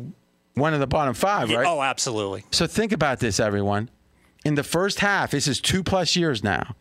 one 0.53 0.73
of 0.73 0.79
the 0.79 0.87
bottom 0.87 1.13
five, 1.13 1.49
yeah, 1.49 1.57
right? 1.57 1.67
Oh, 1.67 1.81
absolutely. 1.81 2.45
So 2.51 2.67
think 2.67 2.93
about 2.93 3.19
this, 3.19 3.39
everyone. 3.41 3.89
In 4.45 4.55
the 4.55 4.63
first 4.63 4.99
half, 4.99 5.31
this 5.31 5.47
is 5.47 5.59
two 5.59 5.83
plus 5.83 6.15
years 6.15 6.41
now. 6.41 6.75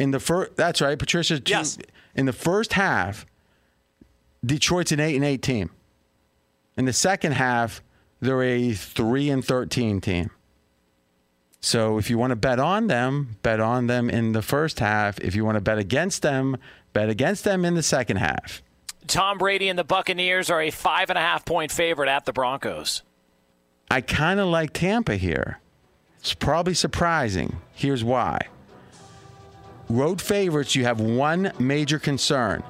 In 0.00 0.10
the 0.10 0.18
first, 0.18 0.56
that's 0.56 0.80
right, 0.80 0.98
Patricia. 0.98 1.38
Two, 1.38 1.50
yes. 1.52 1.78
In 2.16 2.26
the 2.26 2.32
first 2.32 2.72
half, 2.72 3.26
Detroit's 4.44 4.90
an 4.90 4.98
eight 4.98 5.14
and 5.14 5.24
eight 5.24 5.42
team. 5.42 5.70
In 6.76 6.84
the 6.84 6.92
second 6.92 7.32
half, 7.32 7.82
they're 8.20 8.42
a 8.42 8.72
three 8.72 9.30
and 9.30 9.44
thirteen 9.44 10.00
team. 10.00 10.30
So 11.60 11.98
if 11.98 12.08
you 12.08 12.16
want 12.16 12.30
to 12.30 12.36
bet 12.36 12.58
on 12.58 12.86
them, 12.86 13.36
bet 13.42 13.60
on 13.60 13.86
them 13.86 14.08
in 14.08 14.32
the 14.32 14.42
first 14.42 14.80
half. 14.80 15.18
If 15.20 15.34
you 15.34 15.44
want 15.44 15.56
to 15.56 15.60
bet 15.60 15.78
against 15.78 16.22
them, 16.22 16.56
bet 16.92 17.10
against 17.10 17.44
them 17.44 17.64
in 17.64 17.74
the 17.74 17.82
second 17.82 18.16
half. 18.16 18.62
Tom 19.06 19.38
Brady 19.38 19.68
and 19.68 19.78
the 19.78 19.84
Buccaneers 19.84 20.48
are 20.50 20.62
a 20.62 20.70
five 20.70 21.10
and 21.10 21.18
a 21.18 21.22
half 21.22 21.44
point 21.44 21.70
favorite 21.70 22.08
at 22.08 22.24
the 22.24 22.32
Broncos. 22.32 23.02
I 23.90 24.00
kind 24.00 24.40
of 24.40 24.48
like 24.48 24.72
Tampa 24.72 25.16
here. 25.16 25.60
It's 26.20 26.34
probably 26.34 26.74
surprising. 26.74 27.56
Here's 27.74 28.04
why. 28.04 28.48
Road 29.88 30.20
favorites, 30.20 30.76
you 30.76 30.84
have 30.84 31.00
one 31.00 31.52
major 31.58 31.98
concern. 31.98 32.62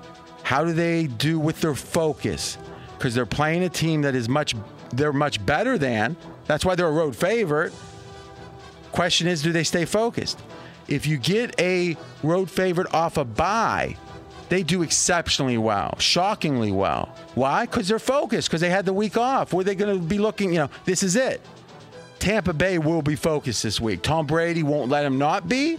How 0.42 0.64
do 0.64 0.72
they 0.72 1.06
do 1.06 1.38
with 1.38 1.60
their 1.60 1.74
focus? 1.74 2.56
Because 3.00 3.14
they're 3.14 3.24
playing 3.24 3.62
a 3.62 3.70
team 3.70 4.02
that 4.02 4.14
is 4.14 4.28
much 4.28 4.54
they're 4.92 5.14
much 5.14 5.44
better 5.46 5.78
than. 5.78 6.18
That's 6.44 6.66
why 6.66 6.74
they're 6.74 6.86
a 6.86 6.92
road 6.92 7.16
favorite. 7.16 7.72
Question 8.92 9.26
is, 9.26 9.40
do 9.40 9.52
they 9.52 9.64
stay 9.64 9.86
focused? 9.86 10.38
If 10.86 11.06
you 11.06 11.16
get 11.16 11.58
a 11.58 11.96
road 12.22 12.50
favorite 12.50 12.92
off 12.92 13.16
a 13.16 13.24
bye, 13.24 13.96
they 14.50 14.62
do 14.62 14.82
exceptionally 14.82 15.56
well, 15.56 15.96
shockingly 15.98 16.72
well. 16.72 17.16
Why? 17.34 17.64
Because 17.64 17.88
they're 17.88 17.98
focused, 17.98 18.48
because 18.48 18.60
they 18.60 18.68
had 18.68 18.84
the 18.84 18.92
week 18.92 19.16
off. 19.16 19.54
Were 19.54 19.64
they 19.64 19.74
going 19.74 19.96
to 19.98 20.04
be 20.04 20.18
looking, 20.18 20.52
you 20.52 20.58
know, 20.58 20.70
this 20.84 21.02
is 21.02 21.16
it. 21.16 21.40
Tampa 22.18 22.52
Bay 22.52 22.76
will 22.76 23.00
be 23.00 23.16
focused 23.16 23.62
this 23.62 23.80
week. 23.80 24.02
Tom 24.02 24.26
Brady 24.26 24.62
won't 24.62 24.90
let 24.90 25.04
them 25.04 25.16
not 25.16 25.48
be. 25.48 25.78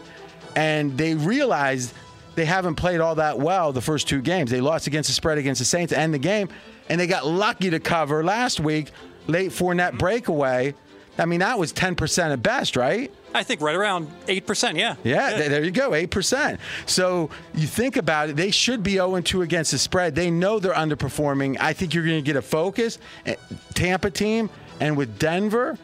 And 0.56 0.98
they 0.98 1.14
realized 1.14 1.94
they 2.36 2.46
haven't 2.46 2.76
played 2.76 3.00
all 3.00 3.16
that 3.16 3.40
well 3.40 3.72
the 3.74 3.82
first 3.82 4.08
two 4.08 4.22
games. 4.22 4.52
They 4.52 4.62
lost 4.62 4.88
against 4.88 5.10
the 5.10 5.14
spread 5.14 5.38
against 5.38 5.60
the 5.60 5.66
Saints 5.66 5.92
and 5.94 6.14
the 6.14 6.18
game, 6.20 6.50
and 6.90 7.00
they 7.00 7.08
got 7.08 7.26
lucky 7.26 7.70
to 7.70 7.80
cover 7.80 8.24
last 8.24 8.60
week, 8.60 8.92
late 9.28 9.52
Fournette 9.52 9.98
breakaway. 9.98 10.74
I 11.18 11.26
mean, 11.26 11.42
that 11.42 11.60
was 11.60 11.74
10% 11.74 12.32
at 12.32 12.42
best, 12.42 12.76
right? 12.78 13.12
I 13.34 13.44
think 13.44 13.62
right 13.62 13.76
around 13.76 14.08
8%, 14.28 14.78
yeah. 14.78 14.96
Yeah, 15.04 15.30
th- 15.38 15.50
there 15.50 15.64
you 15.64 15.72
go, 15.72 15.92
8%. 15.92 16.58
So 16.86 17.30
you 17.54 17.68
think 17.68 17.98
about 17.98 18.30
it, 18.30 18.38
they 18.38 18.50
should 18.50 18.82
be 18.82 18.94
0 18.94 19.20
2 19.20 19.42
against 19.42 19.72
the 19.72 19.78
spread. 19.78 20.16
They 20.16 20.32
know 20.32 20.60
they're 20.60 20.74
underperforming. 20.74 21.58
I 21.60 21.74
think 21.74 21.94
you're 21.94 22.06
going 22.06 22.16
to 22.18 22.22
get 22.26 22.38
a 22.38 22.42
focus. 22.42 22.98
eh, 23.26 23.36
Tampa 23.74 24.10
team, 24.10 24.50
and 24.80 24.96
with 24.98 25.20
Denver, 25.20 25.78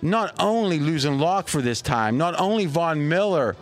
not 0.00 0.34
only 0.40 0.78
losing 0.78 1.18
Lock 1.18 1.48
for 1.48 1.60
this 1.60 1.80
time, 1.82 2.16
not 2.16 2.38
only 2.40 2.66
Von 2.66 3.06
Miller, 3.08 3.54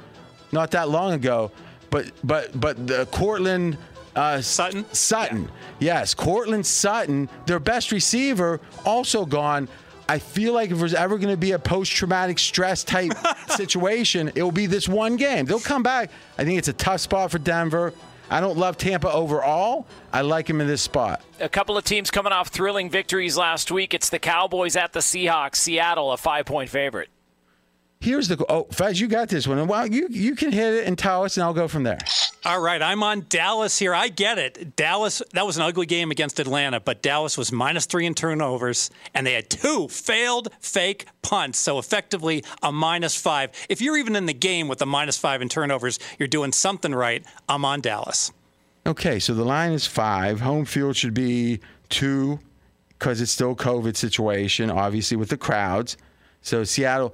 not 0.52 0.70
that 0.70 0.88
long 0.88 1.12
ago, 1.12 1.50
but 1.90 2.10
but 2.24 2.58
but 2.58 2.86
the 2.86 3.06
Courtland 3.06 3.78
uh, 4.16 4.40
Sutton. 4.40 4.84
Sutton, 4.92 5.50
yes, 5.78 6.14
Courtland 6.14 6.66
Sutton, 6.66 7.28
their 7.44 7.60
best 7.60 7.92
receiver, 7.92 8.60
also 8.84 9.26
gone. 9.26 9.68
I 10.08 10.18
feel 10.18 10.54
like 10.54 10.70
if 10.70 10.78
there's 10.78 10.94
ever 10.94 11.18
going 11.18 11.32
to 11.32 11.36
be 11.36 11.52
a 11.52 11.58
post-traumatic 11.58 12.38
stress 12.38 12.84
type 12.84 13.12
situation, 13.48 14.30
it 14.34 14.42
will 14.42 14.52
be 14.52 14.66
this 14.66 14.88
one 14.88 15.16
game. 15.16 15.46
They'll 15.46 15.60
come 15.60 15.82
back. 15.82 16.10
I 16.38 16.44
think 16.44 16.58
it's 16.58 16.68
a 16.68 16.72
tough 16.72 17.00
spot 17.00 17.30
for 17.30 17.38
Denver. 17.38 17.92
I 18.30 18.40
don't 18.40 18.56
love 18.56 18.76
Tampa 18.76 19.12
overall. 19.12 19.86
I 20.12 20.22
like 20.22 20.48
him 20.48 20.60
in 20.60 20.66
this 20.66 20.82
spot. 20.82 21.22
A 21.40 21.48
couple 21.48 21.76
of 21.76 21.84
teams 21.84 22.10
coming 22.10 22.32
off 22.32 22.48
thrilling 22.48 22.90
victories 22.90 23.36
last 23.36 23.70
week. 23.70 23.94
It's 23.94 24.08
the 24.08 24.18
Cowboys 24.18 24.76
at 24.76 24.92
the 24.92 25.00
Seahawks. 25.00 25.56
Seattle, 25.56 26.12
a 26.12 26.16
five 26.16 26.46
point 26.46 26.70
favorite. 26.70 27.08
Here's 28.06 28.28
the 28.28 28.46
oh, 28.48 28.68
Fez, 28.70 29.00
you 29.00 29.08
got 29.08 29.28
this 29.28 29.48
one. 29.48 29.66
Well, 29.66 29.84
you 29.84 30.06
you 30.08 30.36
can 30.36 30.52
hit 30.52 30.74
it 30.74 30.86
and 30.86 30.96
tell 30.96 31.24
us, 31.24 31.36
and 31.36 31.42
I'll 31.42 31.52
go 31.52 31.66
from 31.66 31.82
there. 31.82 31.98
All 32.44 32.60
right, 32.60 32.80
I'm 32.80 33.02
on 33.02 33.26
Dallas 33.28 33.80
here. 33.80 33.92
I 33.92 34.06
get 34.06 34.38
it. 34.38 34.76
Dallas, 34.76 35.22
that 35.32 35.44
was 35.44 35.56
an 35.56 35.64
ugly 35.64 35.86
game 35.86 36.12
against 36.12 36.38
Atlanta, 36.38 36.78
but 36.78 37.02
Dallas 37.02 37.36
was 37.36 37.50
minus 37.50 37.84
three 37.84 38.06
in 38.06 38.14
turnovers, 38.14 38.90
and 39.12 39.26
they 39.26 39.32
had 39.32 39.50
two 39.50 39.88
failed 39.88 40.50
fake 40.60 41.06
punts, 41.22 41.58
so 41.58 41.80
effectively 41.80 42.44
a 42.62 42.70
minus 42.70 43.20
five. 43.20 43.50
If 43.68 43.80
you're 43.80 43.96
even 43.96 44.14
in 44.14 44.26
the 44.26 44.34
game 44.34 44.68
with 44.68 44.80
a 44.82 44.86
minus 44.86 45.18
five 45.18 45.42
in 45.42 45.48
turnovers, 45.48 45.98
you're 46.16 46.28
doing 46.28 46.52
something 46.52 46.94
right. 46.94 47.24
I'm 47.48 47.64
on 47.64 47.80
Dallas. 47.80 48.30
Okay, 48.86 49.18
so 49.18 49.34
the 49.34 49.44
line 49.44 49.72
is 49.72 49.84
five. 49.84 50.42
Home 50.42 50.64
field 50.64 50.94
should 50.94 51.12
be 51.14 51.58
two 51.88 52.38
because 53.00 53.20
it's 53.20 53.32
still 53.32 53.56
COVID 53.56 53.96
situation, 53.96 54.70
obviously 54.70 55.16
with 55.16 55.30
the 55.30 55.36
crowds. 55.36 55.96
So 56.40 56.62
Seattle, 56.62 57.12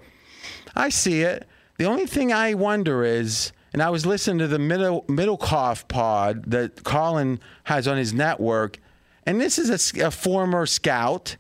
I 0.75 0.89
see 0.89 1.23
it. 1.23 1.47
The 1.79 1.85
only 1.85 2.07
thing 2.07 2.33
I 2.33 2.55
wonder 2.55 3.05
is, 3.05 3.53
and 3.73 3.83
I 3.83 3.91
was 3.91 4.07
listening 4.07 4.39
to 4.39 4.47
the 4.47 4.59
middle 4.59 5.03
Middlecoff 5.09 5.89
pod 5.89 6.45
that 6.51 6.85
Colin 6.85 7.41
has 7.65 7.89
on 7.89 7.97
his 7.97 8.13
network, 8.13 8.79
and 9.27 9.41
this 9.41 9.59
is 9.59 9.93
a 9.99 10.11
former 10.11 10.67
scout, 10.67 11.37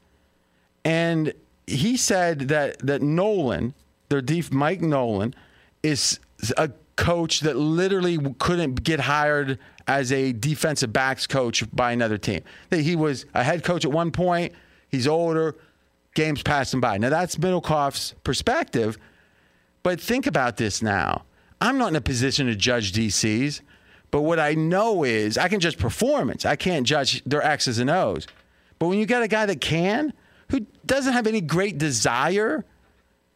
and 0.84 1.32
he 1.66 1.96
said 1.96 2.48
that 2.48 2.78
that 2.80 3.02
Nolan, 3.02 3.74
their 4.08 4.20
def, 4.20 4.52
Mike 4.52 4.80
Nolan, 4.80 5.34
is 5.82 6.18
a 6.56 6.70
coach 6.96 7.40
that 7.40 7.56
literally 7.56 8.18
couldn't 8.38 8.82
get 8.82 9.00
hired 9.00 9.58
as 9.86 10.12
a 10.12 10.32
defensive 10.32 10.92
backs 10.92 11.26
coach 11.26 11.64
by 11.74 11.92
another 11.92 12.18
team. 12.18 12.42
That 12.70 12.80
he 12.80 12.96
was 12.96 13.26
a 13.34 13.42
head 13.42 13.64
coach 13.64 13.84
at 13.84 13.90
one 13.90 14.10
point. 14.10 14.52
He's 14.88 15.06
older. 15.06 15.56
Games 16.14 16.42
passing 16.42 16.80
by. 16.80 16.98
Now 16.98 17.08
that's 17.08 17.36
Middlecoff's 17.36 18.14
perspective. 18.22 18.98
But 19.82 20.00
think 20.00 20.26
about 20.26 20.56
this 20.56 20.82
now. 20.82 21.24
I'm 21.60 21.78
not 21.78 21.88
in 21.88 21.96
a 21.96 22.00
position 22.00 22.46
to 22.46 22.56
judge 22.56 22.92
DCs, 22.92 23.60
but 24.10 24.22
what 24.22 24.38
I 24.38 24.54
know 24.54 25.04
is 25.04 25.38
I 25.38 25.48
can 25.48 25.60
judge 25.60 25.78
performance. 25.78 26.44
I 26.44 26.56
can't 26.56 26.86
judge 26.86 27.22
their 27.24 27.42
X's 27.42 27.78
and 27.78 27.90
O's. 27.90 28.26
But 28.78 28.88
when 28.88 28.98
you 28.98 29.06
got 29.06 29.22
a 29.22 29.28
guy 29.28 29.46
that 29.46 29.60
can, 29.60 30.12
who 30.50 30.66
doesn't 30.84 31.12
have 31.12 31.26
any 31.26 31.40
great 31.40 31.78
desire 31.78 32.64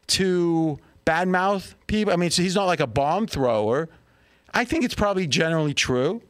to 0.07 0.77
badmouth 1.05 1.73
people, 1.87 2.13
I 2.13 2.17
mean, 2.17 2.29
so 2.29 2.41
he's 2.41 2.55
not 2.55 2.65
like 2.65 2.79
a 2.79 2.87
bomb 2.87 3.27
thrower. 3.27 3.89
I 4.53 4.65
think 4.65 4.83
it's 4.83 4.95
probably 4.95 5.25
generally 5.25 5.73
true. 5.73 6.21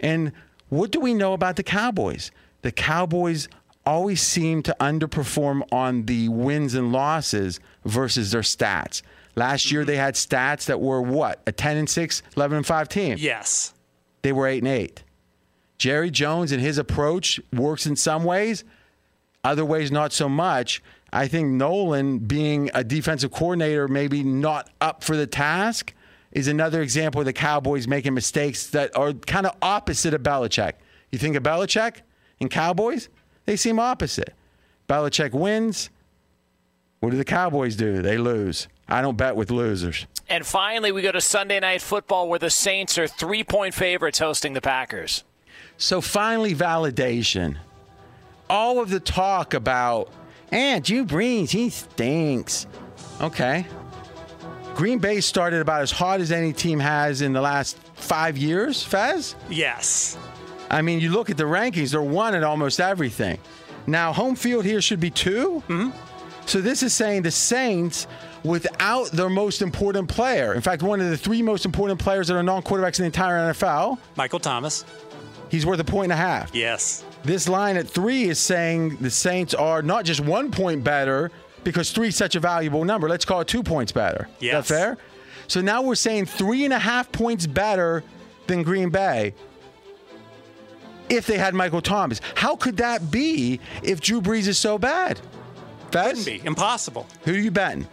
And 0.00 0.32
what 0.68 0.90
do 0.90 1.00
we 1.00 1.14
know 1.14 1.32
about 1.32 1.56
the 1.56 1.62
Cowboys? 1.62 2.30
The 2.62 2.72
Cowboys 2.72 3.48
always 3.84 4.22
seem 4.22 4.62
to 4.62 4.76
underperform 4.80 5.62
on 5.72 6.06
the 6.06 6.28
wins 6.28 6.74
and 6.74 6.92
losses 6.92 7.60
versus 7.84 8.30
their 8.30 8.40
stats. 8.40 9.02
Last 9.36 9.70
year 9.70 9.82
mm-hmm. 9.82 9.88
they 9.88 9.96
had 9.96 10.14
stats 10.14 10.66
that 10.66 10.80
were 10.80 11.02
what? 11.02 11.42
A 11.46 11.52
10 11.52 11.76
and 11.76 11.90
6, 11.90 12.22
11 12.36 12.56
and 12.58 12.66
5 12.66 12.88
team. 12.88 13.16
Yes. 13.18 13.74
They 14.22 14.32
were 14.32 14.46
8 14.46 14.58
and 14.58 14.68
8. 14.68 15.02
Jerry 15.78 16.10
Jones 16.10 16.52
and 16.52 16.60
his 16.60 16.78
approach 16.78 17.40
works 17.52 17.86
in 17.86 17.96
some 17.96 18.24
ways, 18.24 18.64
other 19.42 19.64
ways 19.64 19.90
not 19.90 20.12
so 20.12 20.28
much. 20.28 20.82
I 21.12 21.28
think 21.28 21.48
Nolan 21.50 22.18
being 22.18 22.70
a 22.74 22.82
defensive 22.82 23.30
coordinator 23.30 23.86
maybe 23.86 24.22
not 24.22 24.70
up 24.80 25.04
for 25.04 25.16
the 25.16 25.26
task 25.26 25.94
is 26.32 26.48
another 26.48 26.82
example 26.82 27.20
of 27.20 27.24
the 27.24 27.32
Cowboys 27.32 27.86
making 27.86 28.14
mistakes 28.14 28.68
that 28.68 28.96
are 28.96 29.12
kind 29.12 29.46
of 29.46 29.56
opposite 29.62 30.14
of 30.14 30.22
Belichick. 30.22 30.72
You 31.12 31.18
think 31.18 31.36
of 31.36 31.42
Belichick 31.42 31.98
and 32.40 32.50
Cowboys, 32.50 33.08
they 33.46 33.56
seem 33.56 33.78
opposite. 33.78 34.34
Belichick 34.88 35.32
wins. 35.32 35.90
What 37.00 37.10
do 37.10 37.16
the 37.16 37.24
Cowboys 37.24 37.76
do? 37.76 38.02
They 38.02 38.18
lose. 38.18 38.66
I 38.88 39.02
don't 39.02 39.16
bet 39.16 39.36
with 39.36 39.50
losers. 39.50 40.06
And 40.28 40.46
finally, 40.46 40.92
we 40.92 41.02
go 41.02 41.12
to 41.12 41.20
Sunday 41.20 41.60
Night 41.60 41.82
Football 41.82 42.28
where 42.28 42.38
the 42.38 42.50
Saints 42.50 42.98
are 42.98 43.06
three 43.06 43.44
point 43.44 43.74
favorites 43.74 44.18
hosting 44.18 44.52
the 44.52 44.60
Packers. 44.60 45.24
So 45.76 46.00
finally, 46.00 46.54
validation. 46.54 47.56
All 48.48 48.80
of 48.80 48.90
the 48.90 49.00
talk 49.00 49.54
about, 49.54 50.10
and 50.50 50.84
Drew 50.84 51.04
Brees, 51.04 51.50
he 51.50 51.70
stinks. 51.70 52.66
Okay. 53.20 53.66
Green 54.74 54.98
Bay 54.98 55.20
started 55.20 55.60
about 55.60 55.82
as 55.82 55.90
hot 55.90 56.20
as 56.20 56.32
any 56.32 56.52
team 56.52 56.80
has 56.80 57.22
in 57.22 57.32
the 57.32 57.40
last 57.40 57.78
five 57.94 58.36
years, 58.36 58.82
Fez. 58.82 59.34
Yes. 59.48 60.18
I 60.68 60.82
mean, 60.82 61.00
you 61.00 61.10
look 61.10 61.30
at 61.30 61.36
the 61.36 61.44
rankings, 61.44 61.92
they're 61.92 62.02
one 62.02 62.34
at 62.34 62.42
almost 62.42 62.80
everything. 62.80 63.38
Now, 63.86 64.12
home 64.12 64.34
field 64.34 64.64
here 64.64 64.80
should 64.80 65.00
be 65.00 65.10
2 65.10 65.62
Mm-hmm. 65.68 65.90
So 66.46 66.60
this 66.60 66.82
is 66.82 66.92
saying 66.92 67.22
the 67.22 67.30
Saints, 67.30 68.06
without 68.44 69.10
their 69.10 69.28
most 69.28 69.62
important 69.62 70.08
player, 70.08 70.54
in 70.54 70.60
fact, 70.60 70.82
one 70.82 71.00
of 71.00 71.10
the 71.10 71.16
three 71.16 71.42
most 71.42 71.64
important 71.64 71.98
players 71.98 72.28
that 72.28 72.36
are 72.36 72.42
non 72.42 72.62
quarterbacks 72.62 72.98
in 72.98 73.02
the 73.02 73.06
entire 73.06 73.52
NFL, 73.52 73.98
Michael 74.16 74.38
Thomas. 74.38 74.84
he's 75.48 75.66
worth 75.66 75.80
a 75.80 75.84
point 75.84 76.04
and 76.04 76.12
a 76.12 76.16
half. 76.16 76.54
Yes. 76.54 77.04
This 77.24 77.48
line 77.48 77.76
at 77.76 77.88
three 77.88 78.24
is 78.24 78.38
saying 78.38 78.96
the 78.96 79.10
Saints 79.10 79.54
are 79.54 79.82
not 79.82 80.04
just 80.04 80.20
one 80.20 80.50
point 80.50 80.84
better 80.84 81.30
because 81.64 81.90
three 81.90 82.08
is 82.08 82.16
such 82.16 82.36
a 82.36 82.40
valuable 82.40 82.84
number. 82.84 83.08
Let's 83.08 83.24
call 83.24 83.40
it 83.40 83.48
two 83.48 83.62
points 83.62 83.90
better. 83.92 84.28
Yes. 84.40 84.64
Is 84.64 84.68
that 84.68 84.74
fair? 84.74 84.98
So 85.48 85.60
now 85.60 85.82
we're 85.82 85.94
saying 85.94 86.26
three 86.26 86.64
and 86.64 86.72
a 86.74 86.78
half 86.78 87.10
points 87.12 87.46
better 87.46 88.04
than 88.46 88.62
Green 88.62 88.90
Bay 88.90 89.34
if 91.08 91.26
they 91.26 91.38
had 91.38 91.54
Michael 91.54 91.80
Thomas. 91.82 92.20
How 92.34 92.56
could 92.56 92.76
that 92.78 93.10
be 93.10 93.60
if 93.82 94.00
Drew 94.00 94.20
Brees 94.20 94.46
is 94.46 94.58
so 94.58 94.78
bad? 94.78 95.20
Fez? 95.94 96.24
Couldn't 96.24 96.42
be. 96.42 96.46
Impossible. 96.46 97.06
Who 97.24 97.32
are 97.32 97.38
you 97.38 97.50
betting? 97.50 97.86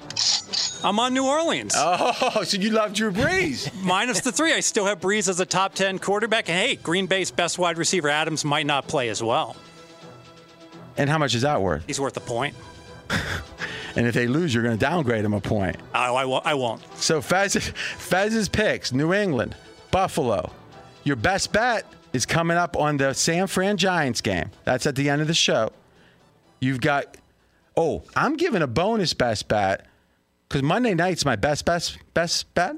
I'm 0.84 1.00
on 1.00 1.14
New 1.14 1.26
Orleans. 1.28 1.74
Oh, 1.78 2.42
so 2.44 2.58
you 2.58 2.72
love 2.72 2.94
Drew 2.94 3.12
Brees. 3.12 3.72
Minus 3.84 4.22
the 4.22 4.32
three. 4.32 4.54
I 4.54 4.60
still 4.62 4.86
have 4.86 5.00
Brees 5.00 5.30
as 5.30 5.40
a 5.40 5.46
top 5.46 5.76
10 5.76 6.00
quarterback. 6.00 6.50
And 6.50 6.58
hey, 6.58 6.76
Green 6.78 7.06
Bay's 7.06 7.30
best 7.30 7.60
wide 7.60 7.78
receiver, 7.78 8.10
Adams, 8.10 8.44
might 8.44 8.66
not 8.66 8.88
play 8.88 9.10
as 9.10 9.22
well. 9.22 9.56
and 10.98 11.10
how 11.10 11.20
much 11.20 11.36
is 11.36 11.44
that 11.44 11.62
worth? 11.62 11.84
He's 11.86 12.00
worth 12.00 12.18
a 12.18 12.22
point. 12.22 12.56
And 13.94 14.08
if 14.08 14.14
they 14.14 14.26
lose, 14.26 14.54
you're 14.54 14.64
going 14.64 14.78
to 14.78 14.80
downgrade 14.80 15.26
them 15.26 15.34
a 15.34 15.42
point. 15.42 15.76
Oh, 15.94 16.16
I 16.16 16.24
won't. 16.24 16.46
I 16.46 16.54
won't. 16.54 16.82
So 16.96 17.20
Fez, 17.22 17.56
Fez's 17.98 18.48
picks: 18.48 18.94
New 18.94 19.14
England, 19.14 19.54
Buffalo. 19.92 20.50
Your 21.04 21.18
best 21.18 21.52
bet 21.52 21.86
is 22.14 22.26
coming 22.26 22.56
up 22.56 22.78
on 22.78 22.96
the 22.96 23.12
San 23.14 23.48
Fran 23.48 23.76
Giants 23.76 24.22
game. 24.22 24.50
That's 24.64 24.86
at 24.86 24.96
the 24.96 25.10
end 25.10 25.22
of 25.22 25.28
the 25.28 25.34
show. 25.34 25.74
You've 26.62 26.80
got. 26.80 27.18
Oh, 27.76 28.04
I'm 28.16 28.36
giving 28.38 28.62
a 28.62 28.68
bonus 28.68 29.14
best 29.14 29.48
bet 29.48 29.88
because 30.48 30.64
Monday 30.64 30.94
night's 30.94 31.24
my 31.24 31.36
best 31.36 31.66
best 31.66 31.98
best 32.14 32.54
bet, 32.54 32.76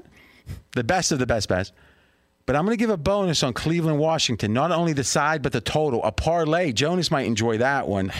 the 0.72 0.84
best 0.84 1.12
of 1.12 1.18
the 1.18 1.26
best 1.26 1.48
bets. 1.48 1.72
But 2.46 2.56
I'm 2.56 2.64
going 2.64 2.76
to 2.76 2.80
give 2.80 2.90
a 2.90 2.96
bonus 2.96 3.42
on 3.42 3.54
Cleveland, 3.54 3.98
Washington. 3.98 4.52
Not 4.52 4.70
only 4.70 4.92
the 4.92 5.04
side, 5.04 5.42
but 5.42 5.52
the 5.52 5.62
total. 5.62 6.04
A 6.04 6.12
parlay. 6.12 6.72
Jonas 6.72 7.10
might 7.10 7.26
enjoy 7.26 7.58
that 7.58 7.88
one. 7.88 8.12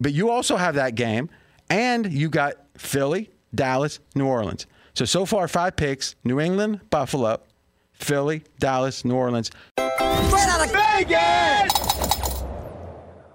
But 0.00 0.12
you 0.12 0.30
also 0.30 0.56
have 0.56 0.74
that 0.74 0.94
game, 0.94 1.30
and 1.70 2.12
you 2.12 2.28
got 2.28 2.54
Philly, 2.76 3.30
Dallas, 3.54 3.98
New 4.14 4.26
Orleans. 4.26 4.66
So 4.94 5.04
so 5.04 5.24
far, 5.24 5.48
five 5.48 5.74
picks: 5.76 6.14
New 6.22 6.38
England, 6.38 6.80
Buffalo, 6.90 7.40
Philly, 7.94 8.44
Dallas, 8.58 9.04
New 9.04 9.14
Orleans. 9.14 9.50
Straight 9.76 10.48
out 10.48 10.66
of 10.66 10.72
Vegas! 10.72 12.17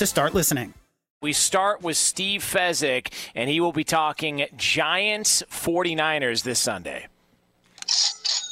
to 0.00 0.06
start 0.06 0.32
listening. 0.32 0.72
We 1.20 1.34
start 1.34 1.82
with 1.82 1.98
Steve 1.98 2.40
Fezzik, 2.40 3.12
and 3.34 3.50
he 3.50 3.60
will 3.60 3.72
be 3.72 3.84
talking 3.84 4.46
Giants 4.56 5.42
49ers 5.50 6.42
this 6.42 6.58
Sunday. 6.58 7.06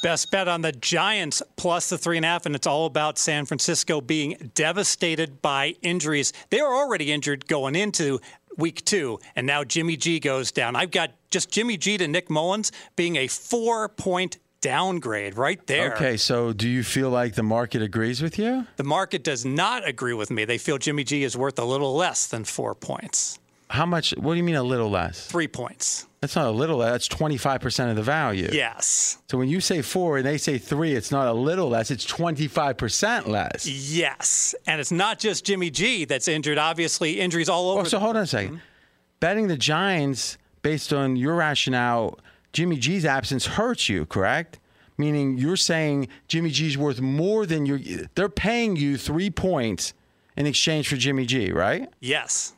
Best 0.03 0.29
bet 0.29 0.47
on 0.47 0.61
the 0.61 0.71
Giants 0.71 1.41
plus 1.55 1.89
the 1.89 1.97
three 1.97 2.17
and 2.17 2.25
a 2.25 2.29
half, 2.29 2.45
and 2.45 2.53
it's 2.53 2.67
all 2.67 2.85
about 2.85 3.17
San 3.17 3.47
Francisco 3.47 3.99
being 3.99 4.51
devastated 4.53 5.41
by 5.41 5.73
injuries. 5.81 6.33
They 6.51 6.61
were 6.61 6.67
already 6.67 7.11
injured 7.11 7.47
going 7.47 7.75
into 7.75 8.19
week 8.55 8.85
two, 8.85 9.19
and 9.35 9.47
now 9.47 9.63
Jimmy 9.63 9.97
G 9.97 10.19
goes 10.19 10.51
down. 10.51 10.75
I've 10.75 10.91
got 10.91 11.13
just 11.31 11.49
Jimmy 11.49 11.77
G 11.77 11.97
to 11.97 12.07
Nick 12.07 12.29
Mullens 12.29 12.71
being 12.95 13.15
a 13.15 13.25
four 13.25 13.89
point 13.89 14.37
downgrade 14.61 15.37
right 15.37 15.65
there. 15.67 15.93
Okay, 15.93 16.17
so 16.17 16.53
do 16.53 16.67
you 16.67 16.83
feel 16.83 17.09
like 17.09 17.35
the 17.35 17.43
market 17.43 17.81
agrees 17.81 18.21
with 18.21 18.37
you? 18.37 18.65
The 18.75 18.83
market 18.83 19.23
does 19.23 19.45
not 19.45 19.87
agree 19.87 20.13
with 20.13 20.31
me. 20.31 20.45
They 20.45 20.57
feel 20.57 20.77
Jimmy 20.77 21.03
G 21.03 21.23
is 21.23 21.37
worth 21.37 21.59
a 21.59 21.65
little 21.65 21.95
less 21.95 22.27
than 22.27 22.43
four 22.43 22.75
points. 22.75 23.39
How 23.69 23.85
much? 23.85 24.11
What 24.17 24.33
do 24.33 24.37
you 24.37 24.43
mean 24.43 24.55
a 24.55 24.63
little 24.63 24.89
less? 24.89 25.27
Three 25.27 25.47
points. 25.47 26.07
That's 26.21 26.35
not 26.35 26.47
a 26.47 26.51
little. 26.51 26.79
That's 26.79 27.07
twenty 27.07 27.37
five 27.37 27.61
percent 27.61 27.91
of 27.91 27.95
the 27.95 28.01
value. 28.01 28.49
Yes. 28.51 29.19
So 29.29 29.37
when 29.37 29.47
you 29.47 29.61
say 29.61 29.83
four 29.83 30.17
and 30.17 30.25
they 30.25 30.39
say 30.39 30.57
three, 30.57 30.93
it's 30.93 31.11
not 31.11 31.27
a 31.27 31.33
little 31.33 31.69
less. 31.69 31.91
It's 31.91 32.03
twenty 32.03 32.47
five 32.47 32.77
percent 32.77 33.27
less. 33.29 33.67
Yes, 33.67 34.55
and 34.65 34.81
it's 34.81 34.91
not 34.91 35.19
just 35.19 35.45
Jimmy 35.45 35.69
G 35.69 36.05
that's 36.05 36.27
injured. 36.27 36.57
Obviously, 36.57 37.19
injuries 37.19 37.47
all 37.47 37.69
over. 37.69 37.81
Oh, 37.81 37.83
so 37.83 37.99
hold 37.99 38.15
on 38.15 38.23
a 38.23 38.25
2nd 38.25 38.45
Mm-hmm. 38.47 38.55
Betting 39.19 39.47
the 39.49 39.57
Giants 39.57 40.37
based 40.61 40.91
on 40.93 41.15
your 41.15 41.35
rationale, 41.35 42.17
Jimmy 42.53 42.77
G's 42.77 43.05
absence 43.05 43.45
hurts 43.45 43.89
you, 43.89 44.05
correct? 44.05 44.59
Meaning 44.97 45.37
you're 45.37 45.55
saying 45.55 46.07
Jimmy 46.27 46.49
G's 46.49 46.77
worth 46.77 46.99
more 46.99 47.45
than 47.45 47.65
you. 47.65 48.07
They're 48.15 48.27
paying 48.29 48.75
you 48.75 48.97
three 48.97 49.29
points 49.29 49.93
in 50.35 50.45
exchange 50.45 50.89
for 50.89 50.95
Jimmy 50.97 51.25
G, 51.25 51.51
right? 51.51 51.87
Yes. 51.99 52.53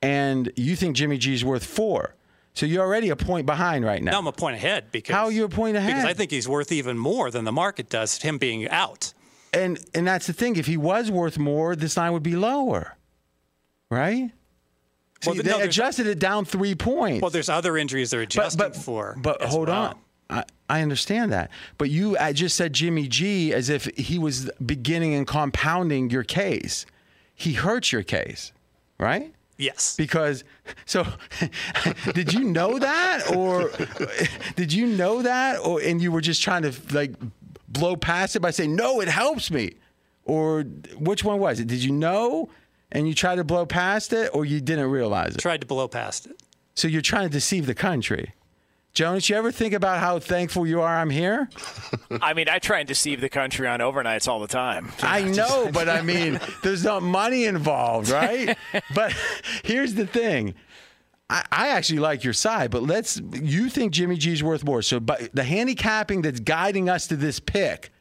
And 0.00 0.50
you 0.56 0.74
think 0.74 0.96
Jimmy 0.96 1.18
G's 1.18 1.44
worth 1.44 1.64
four. 1.64 2.14
So 2.54 2.66
you're 2.66 2.84
already 2.84 3.08
a 3.08 3.16
point 3.16 3.46
behind 3.46 3.84
right 3.84 4.02
now. 4.02 4.12
Now 4.12 4.18
I'm 4.18 4.26
a 4.26 4.32
point 4.32 4.56
ahead 4.56 4.90
because 4.92 5.14
How 5.14 5.24
are 5.26 5.32
you 5.32 5.44
a 5.44 5.48
point 5.48 5.76
ahead? 5.76 5.94
Because 5.94 6.04
I 6.04 6.12
think 6.12 6.30
he's 6.30 6.48
worth 6.48 6.70
even 6.72 6.98
more 6.98 7.30
than 7.30 7.44
the 7.44 7.52
market 7.52 7.88
does. 7.88 8.20
Him 8.20 8.36
being 8.38 8.68
out. 8.68 9.14
and 9.54 9.78
and 9.94 10.06
that's 10.06 10.26
the 10.26 10.32
thing. 10.32 10.56
If 10.56 10.66
he 10.66 10.76
was 10.76 11.10
worth 11.10 11.38
more, 11.38 11.74
this 11.76 11.96
line 11.96 12.12
would 12.12 12.22
be 12.22 12.36
lower, 12.36 12.96
right? 13.90 14.32
See, 15.22 15.30
Well, 15.30 15.42
they 15.42 15.50
no, 15.50 15.60
adjusted 15.60 16.06
it 16.08 16.18
down 16.18 16.44
three 16.44 16.74
points. 16.74 17.22
Well, 17.22 17.30
there's 17.30 17.48
other 17.48 17.76
injuries 17.76 18.10
they're 18.10 18.22
adjusting 18.22 18.72
for. 18.72 19.16
But 19.20 19.40
as 19.40 19.50
hold 19.52 19.68
well. 19.68 19.82
on. 19.84 19.96
I, 20.28 20.44
I 20.68 20.82
understand 20.82 21.32
that. 21.32 21.50
But 21.78 21.90
you 21.90 22.18
I 22.18 22.32
just 22.32 22.56
said 22.56 22.72
Jimmy 22.72 23.06
G 23.06 23.52
as 23.52 23.68
if 23.68 23.84
he 23.96 24.18
was 24.18 24.50
beginning 24.64 25.14
and 25.14 25.26
compounding 25.26 26.10
your 26.10 26.24
case. 26.24 26.86
He 27.34 27.52
hurts 27.52 27.92
your 27.92 28.02
case, 28.02 28.52
right? 28.98 29.32
Yes. 29.58 29.94
Because 29.96 30.42
so 30.86 31.06
did 32.14 32.32
you 32.32 32.42
know 32.44 32.78
that 32.80 33.36
or 33.36 33.70
did 34.56 34.72
you 34.72 34.86
know 34.86 35.22
that 35.22 35.60
or 35.60 35.80
and 35.80 36.02
you 36.02 36.10
were 36.10 36.20
just 36.20 36.42
trying 36.42 36.62
to 36.62 36.72
like 36.92 37.12
blow 37.68 37.94
past 37.94 38.34
it 38.34 38.40
by 38.40 38.50
saying 38.50 38.74
no 38.74 39.00
it 39.00 39.08
helps 39.08 39.50
me 39.50 39.74
or 40.24 40.62
which 40.98 41.22
one 41.22 41.38
was 41.38 41.60
it? 41.60 41.68
Did 41.68 41.84
you 41.84 41.92
know 41.92 42.48
and 42.92 43.08
you 43.08 43.14
tried 43.14 43.36
to 43.36 43.44
blow 43.44 43.66
past 43.66 44.12
it 44.12 44.30
or 44.32 44.44
you 44.44 44.60
didn't 44.60 44.90
realize 44.90 45.34
it? 45.34 45.38
Tried 45.38 45.62
to 45.62 45.66
blow 45.66 45.88
past 45.88 46.26
it. 46.26 46.40
So 46.74 46.86
you're 46.86 47.02
trying 47.02 47.28
to 47.28 47.32
deceive 47.32 47.66
the 47.66 47.74
country. 47.74 48.34
Jonas, 48.94 49.30
you 49.30 49.36
ever 49.36 49.50
think 49.50 49.72
about 49.72 50.00
how 50.00 50.18
thankful 50.18 50.66
you 50.66 50.82
are 50.82 50.98
I'm 50.98 51.08
here? 51.08 51.48
I 52.20 52.34
mean, 52.34 52.48
I 52.50 52.58
try 52.58 52.80
and 52.80 52.88
deceive 52.88 53.22
the 53.22 53.30
country 53.30 53.66
on 53.66 53.80
overnights 53.80 54.28
all 54.28 54.38
the 54.38 54.46
time. 54.46 54.92
I 55.02 55.22
know, 55.22 55.70
but 55.72 55.88
I 55.88 56.02
mean, 56.02 56.38
there's 56.62 56.84
no 56.84 57.00
money 57.00 57.44
involved, 57.44 58.10
right? 58.10 58.56
but 58.94 59.14
here's 59.64 59.94
the 59.94 60.06
thing. 60.06 60.54
I, 61.30 61.44
I 61.50 61.68
actually 61.68 62.00
like 62.00 62.22
your 62.22 62.34
side, 62.34 62.70
but 62.70 62.82
let's. 62.82 63.18
You 63.32 63.70
think 63.70 63.92
Jimmy 63.92 64.16
G's 64.16 64.42
worth 64.42 64.62
more? 64.62 64.82
So, 64.82 65.00
but 65.00 65.34
the 65.34 65.44
handicapping 65.44 66.20
that's 66.20 66.40
guiding 66.40 66.90
us 66.90 67.06
to 67.06 67.16
this 67.16 67.40
pick 67.40 67.91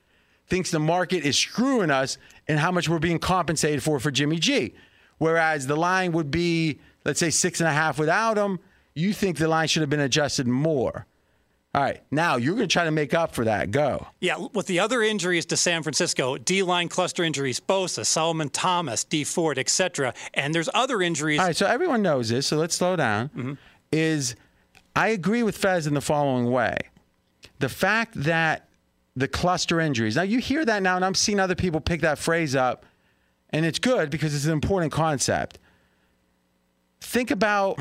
thinks 0.51 0.69
the 0.69 0.79
market 0.79 1.23
is 1.23 1.37
screwing 1.37 1.89
us 1.89 2.17
and 2.45 2.59
how 2.59 2.73
much 2.73 2.89
we're 2.89 2.99
being 2.99 3.19
compensated 3.19 3.81
for 3.81 4.01
for 4.01 4.11
Jimmy 4.11 4.37
G. 4.37 4.73
Whereas 5.17 5.65
the 5.65 5.77
line 5.77 6.11
would 6.11 6.29
be, 6.29 6.81
let's 7.05 7.21
say, 7.21 7.29
six 7.29 7.61
and 7.61 7.69
a 7.69 7.71
half 7.71 7.97
without 7.97 8.37
him. 8.37 8.59
You 8.93 9.13
think 9.13 9.37
the 9.37 9.47
line 9.47 9.69
should 9.69 9.79
have 9.79 9.89
been 9.89 10.01
adjusted 10.01 10.47
more. 10.47 11.05
All 11.73 11.81
right, 11.81 12.03
now 12.11 12.35
you're 12.35 12.55
going 12.55 12.67
to 12.67 12.73
try 12.73 12.83
to 12.83 12.91
make 12.91 13.13
up 13.13 13.33
for 13.33 13.45
that. 13.45 13.71
Go. 13.71 14.07
Yeah, 14.19 14.45
with 14.51 14.67
the 14.67 14.81
other 14.81 15.01
injuries 15.01 15.45
to 15.45 15.55
San 15.55 15.83
Francisco, 15.83 16.37
D-line 16.37 16.89
cluster 16.89 17.23
injuries, 17.23 17.61
Bosa, 17.61 18.05
Solomon 18.05 18.49
Thomas, 18.49 19.05
Dee 19.05 19.23
Ford, 19.23 19.57
etc. 19.57 20.13
And 20.33 20.53
there's 20.53 20.67
other 20.73 21.01
injuries. 21.01 21.39
All 21.39 21.45
right, 21.45 21.55
so 21.55 21.65
everyone 21.65 22.01
knows 22.01 22.27
this, 22.27 22.45
so 22.45 22.57
let's 22.57 22.75
slow 22.75 22.97
down. 22.97 23.29
Mm-hmm. 23.29 23.53
Is 23.93 24.35
I 24.97 25.07
agree 25.09 25.43
with 25.43 25.55
Fez 25.57 25.87
in 25.87 25.93
the 25.93 26.01
following 26.01 26.51
way. 26.51 26.77
The 27.59 27.69
fact 27.69 28.15
that 28.23 28.67
the 29.15 29.27
cluster 29.27 29.79
injuries, 29.79 30.15
now 30.15 30.21
you 30.21 30.39
hear 30.39 30.63
that 30.65 30.81
now, 30.81 30.95
and 30.95 31.03
I'm 31.03 31.15
seeing 31.15 31.39
other 31.39 31.55
people 31.55 31.81
pick 31.81 32.01
that 32.01 32.17
phrase 32.17 32.55
up, 32.55 32.85
and 33.49 33.65
it's 33.65 33.79
good 33.79 34.09
because 34.09 34.33
it's 34.33 34.45
an 34.45 34.53
important 34.53 34.91
concept. 34.91 35.59
Think 37.01 37.31
about, 37.31 37.79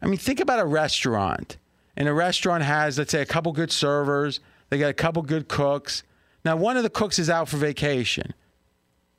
I 0.00 0.06
mean, 0.06 0.18
think 0.18 0.40
about 0.40 0.60
a 0.60 0.66
restaurant, 0.66 1.56
and 1.96 2.08
a 2.08 2.12
restaurant 2.12 2.62
has, 2.62 2.98
let's 2.98 3.10
say, 3.10 3.20
a 3.20 3.26
couple 3.26 3.52
good 3.52 3.72
servers, 3.72 4.40
they 4.68 4.78
got 4.78 4.88
a 4.88 4.94
couple 4.94 5.22
good 5.22 5.48
cooks. 5.48 6.04
Now, 6.44 6.56
one 6.56 6.76
of 6.76 6.82
the 6.82 6.90
cooks 6.90 7.18
is 7.18 7.28
out 7.28 7.48
for 7.48 7.56
vacation. 7.56 8.34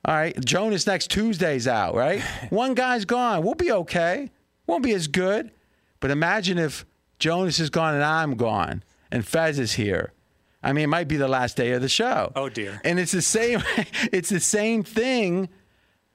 All 0.04 0.14
right, 0.14 0.34
Jonas 0.44 0.86
next 0.86 1.10
Tuesday's 1.10 1.68
out, 1.68 1.94
right? 1.94 2.20
One 2.50 2.74
guy's 2.74 3.04
gone. 3.04 3.44
We'll 3.44 3.54
be 3.54 3.70
okay. 3.70 4.30
Won't 4.66 4.82
be 4.82 4.92
as 4.94 5.06
good. 5.06 5.52
But 6.00 6.10
imagine 6.10 6.58
if 6.58 6.84
Jonas 7.20 7.60
is 7.60 7.70
gone 7.70 7.94
and 7.94 8.02
I'm 8.02 8.34
gone 8.34 8.82
and 9.12 9.24
Fez 9.24 9.60
is 9.60 9.74
here. 9.74 10.12
I 10.62 10.72
mean, 10.72 10.84
it 10.84 10.88
might 10.88 11.08
be 11.08 11.16
the 11.16 11.28
last 11.28 11.56
day 11.56 11.72
of 11.72 11.82
the 11.82 11.88
show. 11.88 12.32
Oh 12.36 12.48
dear. 12.48 12.80
And 12.84 12.98
it's 12.98 13.12
the 13.12 13.22
same 13.22 13.62
it's 14.12 14.28
the 14.28 14.40
same 14.40 14.82
thing 14.82 15.48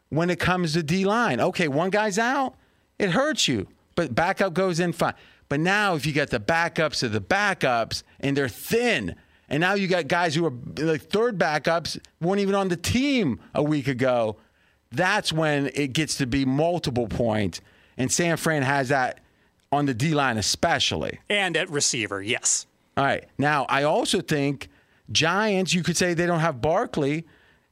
when 0.10 0.30
it 0.30 0.40
comes 0.40 0.74
to 0.74 0.84
D 0.84 1.06
line. 1.06 1.40
Okay, 1.40 1.68
one 1.68 1.90
guy's 1.90 2.18
out, 2.18 2.56
it 2.98 3.12
hurts 3.12 3.48
you, 3.48 3.68
but 3.96 4.16
backup 4.16 4.54
goes 4.54 4.80
in 4.80 4.94
fine. 4.94 5.14
But 5.50 5.60
now 5.60 5.96
if 5.96 6.06
you 6.06 6.14
got 6.14 6.30
the 6.30 6.40
backups 6.40 7.04
of 7.04 7.12
the 7.12 7.22
backups 7.22 8.04
and 8.20 8.36
they're 8.36 8.50
thin, 8.50 9.16
and 9.50 9.62
now 9.62 9.76
you 9.76 9.88
got 9.88 10.08
guys 10.08 10.36
who 10.36 10.46
are 10.46 10.54
like 10.80 11.02
third 11.04 11.38
backups 11.38 12.00
weren't 12.22 12.42
even 12.42 12.56
on 12.56 12.68
the 12.68 12.78
team 12.78 13.40
a 13.54 13.64
week 13.64 13.88
ago. 13.88 14.38
That's 14.92 15.34
when 15.34 15.70
it 15.74 15.94
gets 15.94 16.16
to 16.18 16.26
be 16.26 16.46
multiple 16.46 17.08
points, 17.08 17.62
and 17.98 18.12
San 18.12 18.38
Fran 18.38 18.64
has 18.64 18.90
that 18.90 19.20
on 19.72 19.86
the 19.86 19.94
D 19.94 20.14
line 20.14 20.38
especially. 20.38 21.20
And 21.30 21.58
at 21.58 21.70
receiver, 21.70 22.22
yes. 22.22 22.66
All 22.98 23.06
right. 23.06 23.26
Now, 23.38 23.66
I 23.70 23.84
also 23.84 24.22
think 24.22 24.70
Giants, 25.12 25.74
you 25.74 25.84
could 25.84 25.96
say 25.96 26.14
they 26.14 26.26
don't 26.26 26.40
have 26.40 26.60
Barkley, 26.60 27.26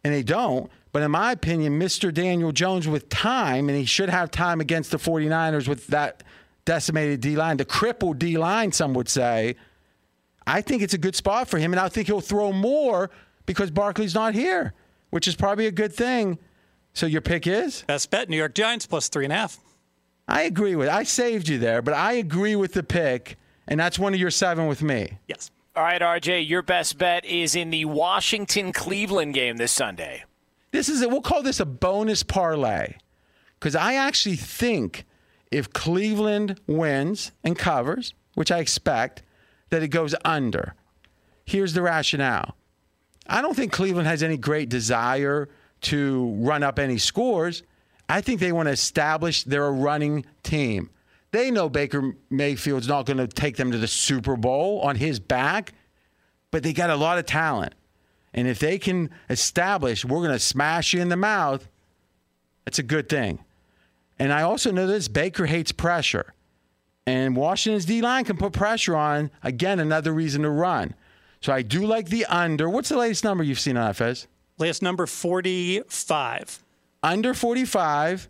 and 0.03 0.13
they 0.13 0.23
don't. 0.23 0.71
But 0.91 1.01
in 1.01 1.11
my 1.11 1.31
opinion, 1.33 1.79
Mr. 1.79 2.13
Daniel 2.13 2.51
Jones 2.51 2.88
with 2.88 3.09
time, 3.09 3.67
and 3.67 3.77
he 3.77 3.85
should 3.85 4.07
have 4.07 4.31
time 4.31 4.61
against 4.61 4.91
the 4.91 4.97
49ers 4.97 5.67
with 5.67 5.88
that 5.88 6.23
decimated 6.63 7.19
D 7.19 7.35
line, 7.35 7.57
the 7.57 7.65
crippled 7.65 8.19
D 8.19 8.38
line, 8.38 8.71
some 8.71 8.93
would 8.93 9.09
say. 9.09 9.55
I 10.47 10.61
think 10.61 10.83
it's 10.83 10.93
a 10.93 10.97
good 10.97 11.15
spot 11.15 11.47
for 11.47 11.57
him, 11.57 11.73
and 11.73 11.79
I 11.79 11.89
think 11.89 12.07
he'll 12.07 12.21
throw 12.21 12.51
more 12.51 13.09
because 13.45 13.71
Barkley's 13.71 14.13
not 14.13 14.35
here, 14.35 14.73
which 15.09 15.27
is 15.27 15.35
probably 15.35 15.65
a 15.65 15.71
good 15.71 15.93
thing. 15.93 16.38
So 16.93 17.07
your 17.07 17.21
pick 17.21 17.45
is? 17.45 17.83
Best 17.88 18.09
bet, 18.09 18.29
New 18.29 18.38
York 18.38 18.53
Giants 18.53 18.85
plus 18.85 19.09
three 19.09 19.25
and 19.25 19.33
a 19.33 19.35
half. 19.35 19.59
I 20.27 20.43
agree 20.43 20.75
with. 20.75 20.88
I 20.88 21.03
saved 21.03 21.49
you 21.49 21.57
there, 21.57 21.81
but 21.81 21.93
I 21.93 22.13
agree 22.13 22.55
with 22.55 22.73
the 22.73 22.83
pick, 22.83 23.38
and 23.67 23.80
that's 23.80 23.99
one 23.99 24.13
of 24.13 24.19
your 24.19 24.32
seven 24.32 24.67
with 24.67 24.82
me. 24.82 25.17
Yes. 25.28 25.51
All 25.75 25.84
right, 25.84 26.01
RJ, 26.01 26.47
your 26.47 26.62
best 26.62 26.97
bet 26.97 27.25
is 27.25 27.56
in 27.56 27.69
the 27.69 27.86
Washington 27.86 28.71
Cleveland 28.71 29.34
game 29.34 29.58
this 29.58 29.73
Sunday. 29.73 30.23
This 30.71 30.88
is 30.88 31.01
a, 31.01 31.10
we'll 31.10 31.21
call 31.21 31.43
this 31.43 31.60
a 31.60 31.65
bonus 31.65 32.23
parlay 32.23 32.95
because 33.60 33.75
I 33.75 33.95
actually 33.95 34.38
think 34.38 35.06
if 35.51 35.73
Cleveland 35.73 36.60
wins 36.67 37.32
and 37.43 37.58
covers, 37.58 38.13
which 38.36 38.51
I 38.51 38.60
expect, 38.60 39.23
that 39.69 39.84
it 39.84 39.89
goes 39.89 40.15
under. 40.23 40.75
Here's 41.45 41.73
the 41.73 41.82
rationale. 41.82 42.56
I 43.28 43.41
don't 43.41 43.56
think 43.56 43.71
Cleveland 43.71 44.08
has 44.08 44.23
any 44.23 44.38
great 44.38 44.69
desire 44.69 45.49
to 45.82 46.36
run 46.38 46.63
up 46.63 46.80
any 46.80 46.97
scores. 46.97 47.63
I 48.08 48.21
think 48.21 48.39
they 48.39 48.51
want 48.51 48.67
to 48.67 48.71
establish 48.71 49.43
they're 49.43 49.65
a 49.65 49.71
running 49.71 50.25
team. 50.43 50.89
They 51.36 51.52
know 51.52 51.67
Baker 51.67 52.15
Mayfield's 52.30 52.88
not 52.88 53.06
going 53.06 53.17
to 53.17 53.28
take 53.28 53.58
them 53.58 53.69
to 53.74 53.78
the 53.78 53.89
Super 53.89 54.38
Bowl 54.38 54.80
on 54.80 54.95
his 54.95 55.19
back, 55.19 55.74
but 56.50 56.63
they 56.63 56.71
got 56.71 56.89
a 56.89 56.95
lot 56.95 57.17
of 57.17 57.26
talent. 57.26 57.76
And 58.34 58.48
if 58.48 58.60
they 58.60 58.80
can 58.80 59.10
establish 59.30 60.06
we're 60.06 60.19
going 60.19 60.32
to 60.32 60.39
smash 60.39 60.93
you 60.93 61.02
in 61.02 61.10
the 61.10 61.17
mouth, 61.17 61.67
that's 62.63 62.80
a 62.80 62.84
good 62.84 63.10
thing. 63.10 63.43
And 64.17 64.32
I 64.32 64.43
also 64.43 64.71
know 64.71 64.88
this 64.88 65.10
Baker 65.10 65.45
hates 65.45 65.74
pressure. 65.74 66.34
And 67.06 67.36
Washington's 67.36 67.84
D 67.84 68.02
line 68.02 68.24
can 68.24 68.38
put 68.38 68.54
pressure 68.54 68.95
on. 68.95 69.30
Again, 69.43 69.82
another 69.82 70.13
reason 70.13 70.43
to 70.43 70.50
run. 70.50 70.95
So 71.41 71.52
I 71.52 71.63
do 71.63 71.86
like 71.86 72.08
the 72.08 72.26
under. 72.28 72.69
What's 72.69 72.88
the 72.88 72.98
latest 72.98 73.26
number 73.26 73.43
you've 73.43 73.60
seen 73.60 73.76
on 73.76 73.89
FS? 73.89 74.28
Latest 74.58 74.82
number 74.82 75.06
45. 75.06 76.63
Under 77.04 77.34
45. 77.34 78.30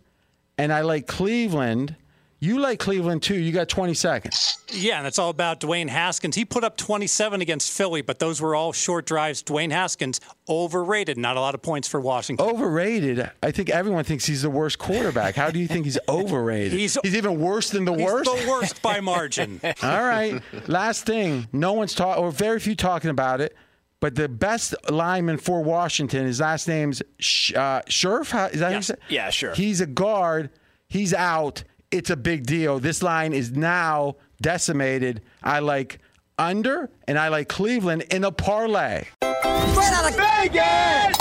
And 0.58 0.72
I 0.72 0.80
like 0.80 1.06
Cleveland. 1.06 1.94
You 2.38 2.58
like 2.58 2.78
Cleveland 2.78 3.22
too. 3.22 3.36
You 3.36 3.50
got 3.50 3.68
20 3.68 3.94
seconds. 3.94 4.58
Yeah, 4.70 4.98
and 4.98 5.06
it's 5.06 5.18
all 5.18 5.30
about 5.30 5.58
Dwayne 5.60 5.88
Haskins. 5.88 6.36
He 6.36 6.44
put 6.44 6.64
up 6.64 6.76
27 6.76 7.40
against 7.40 7.72
Philly, 7.72 8.02
but 8.02 8.18
those 8.18 8.42
were 8.42 8.54
all 8.54 8.72
short 8.74 9.06
drives. 9.06 9.42
Dwayne 9.42 9.70
Haskins, 9.72 10.20
overrated. 10.46 11.16
Not 11.16 11.38
a 11.38 11.40
lot 11.40 11.54
of 11.54 11.62
points 11.62 11.88
for 11.88 11.98
Washington. 11.98 12.46
Overrated. 12.46 13.30
I 13.42 13.50
think 13.52 13.70
everyone 13.70 14.04
thinks 14.04 14.26
he's 14.26 14.42
the 14.42 14.50
worst 14.50 14.78
quarterback. 14.78 15.34
How 15.34 15.50
do 15.50 15.58
you 15.58 15.66
think 15.66 15.86
he's 15.86 15.98
overrated? 16.08 16.72
He's- 16.72 16.98
he's 17.02 17.16
even 17.16 17.40
worse 17.40 17.70
than 17.70 17.86
the 17.86 17.94
He's 17.94 18.04
worst. 18.04 18.24
the 18.30 18.48
worst 18.50 18.82
by 18.82 19.00
margin. 19.14 19.58
All 19.82 20.02
right. 20.04 20.42
Last 20.68 21.06
thing. 21.06 21.48
No 21.52 21.72
one's 21.72 21.94
talking, 21.94 22.22
or 22.22 22.30
very 22.30 22.60
few 22.60 22.74
talking 22.76 23.10
about 23.10 23.40
it. 23.40 23.56
But 23.98 24.14
the 24.14 24.28
best 24.28 24.74
lineman 24.90 25.38
for 25.38 25.62
Washington, 25.62 26.26
his 26.26 26.40
last 26.40 26.68
name's 26.68 27.02
Sh- 27.18 27.54
uh, 27.54 27.80
Scherff. 27.88 28.30
How- 28.30 28.46
Is 28.46 28.60
that 28.60 28.66
how 28.66 28.70
you 28.72 28.74
Yes. 28.76 28.86
say? 28.88 28.94
Yeah, 29.08 29.30
sure. 29.30 29.54
He's 29.54 29.80
a 29.80 29.86
guard. 29.86 30.50
He's 30.86 31.14
out. 31.14 31.64
It's 31.90 32.10
a 32.10 32.16
big 32.16 32.46
deal. 32.46 32.78
This 32.78 33.02
line 33.02 33.32
is 33.32 33.50
now 33.52 34.16
decimated. 34.40 35.22
I 35.42 35.58
like 35.60 35.98
under, 36.38 36.90
and 37.06 37.18
I 37.18 37.28
like 37.28 37.48
Cleveland 37.48 38.02
in 38.10 38.24
a 38.24 38.32
parlay. 38.32 39.04
Straight 39.22 39.92
out 39.92 40.10
of 40.10 40.16
Vegas! 40.16 41.16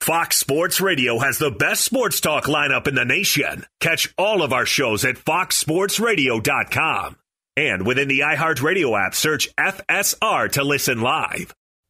Fox 0.00 0.36
Sports 0.36 0.80
Radio 0.80 1.18
has 1.20 1.38
the 1.38 1.52
best 1.52 1.84
sports 1.84 2.20
talk 2.20 2.46
lineup 2.46 2.88
in 2.88 2.96
the 2.96 3.04
nation. 3.04 3.64
Catch 3.78 4.12
all 4.18 4.42
of 4.42 4.52
our 4.52 4.66
shows 4.66 5.04
at 5.04 5.14
foxsportsradio.com. 5.14 7.16
And 7.56 7.86
within 7.86 8.08
the 8.08 8.20
iHeartRadio 8.20 9.06
app, 9.06 9.14
search 9.14 9.48
FSR 9.56 10.50
to 10.52 10.64
listen 10.64 11.02
live. 11.02 11.54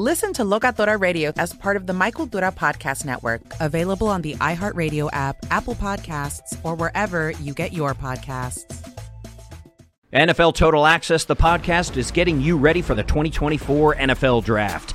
Listen 0.00 0.32
to 0.34 0.44
Locatora 0.44 1.00
Radio 1.00 1.32
as 1.38 1.52
part 1.52 1.76
of 1.76 1.88
the 1.88 1.92
My 1.92 2.12
Cultura 2.12 2.54
Podcast 2.54 3.04
Network, 3.04 3.40
available 3.58 4.06
on 4.06 4.22
the 4.22 4.36
iHeartRadio 4.36 5.10
app, 5.12 5.44
Apple 5.50 5.74
Podcasts, 5.74 6.56
or 6.62 6.76
wherever 6.76 7.32
you 7.32 7.52
get 7.52 7.72
your 7.72 7.94
podcasts. 7.94 8.94
NFL 10.12 10.54
Total 10.54 10.86
Access, 10.86 11.24
the 11.24 11.34
podcast, 11.34 11.96
is 11.96 12.12
getting 12.12 12.40
you 12.40 12.56
ready 12.56 12.80
for 12.80 12.94
the 12.94 13.02
2024 13.02 13.96
NFL 13.96 14.44
Draft. 14.44 14.94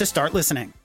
to 0.01 0.05
start 0.07 0.33
listening. 0.33 0.80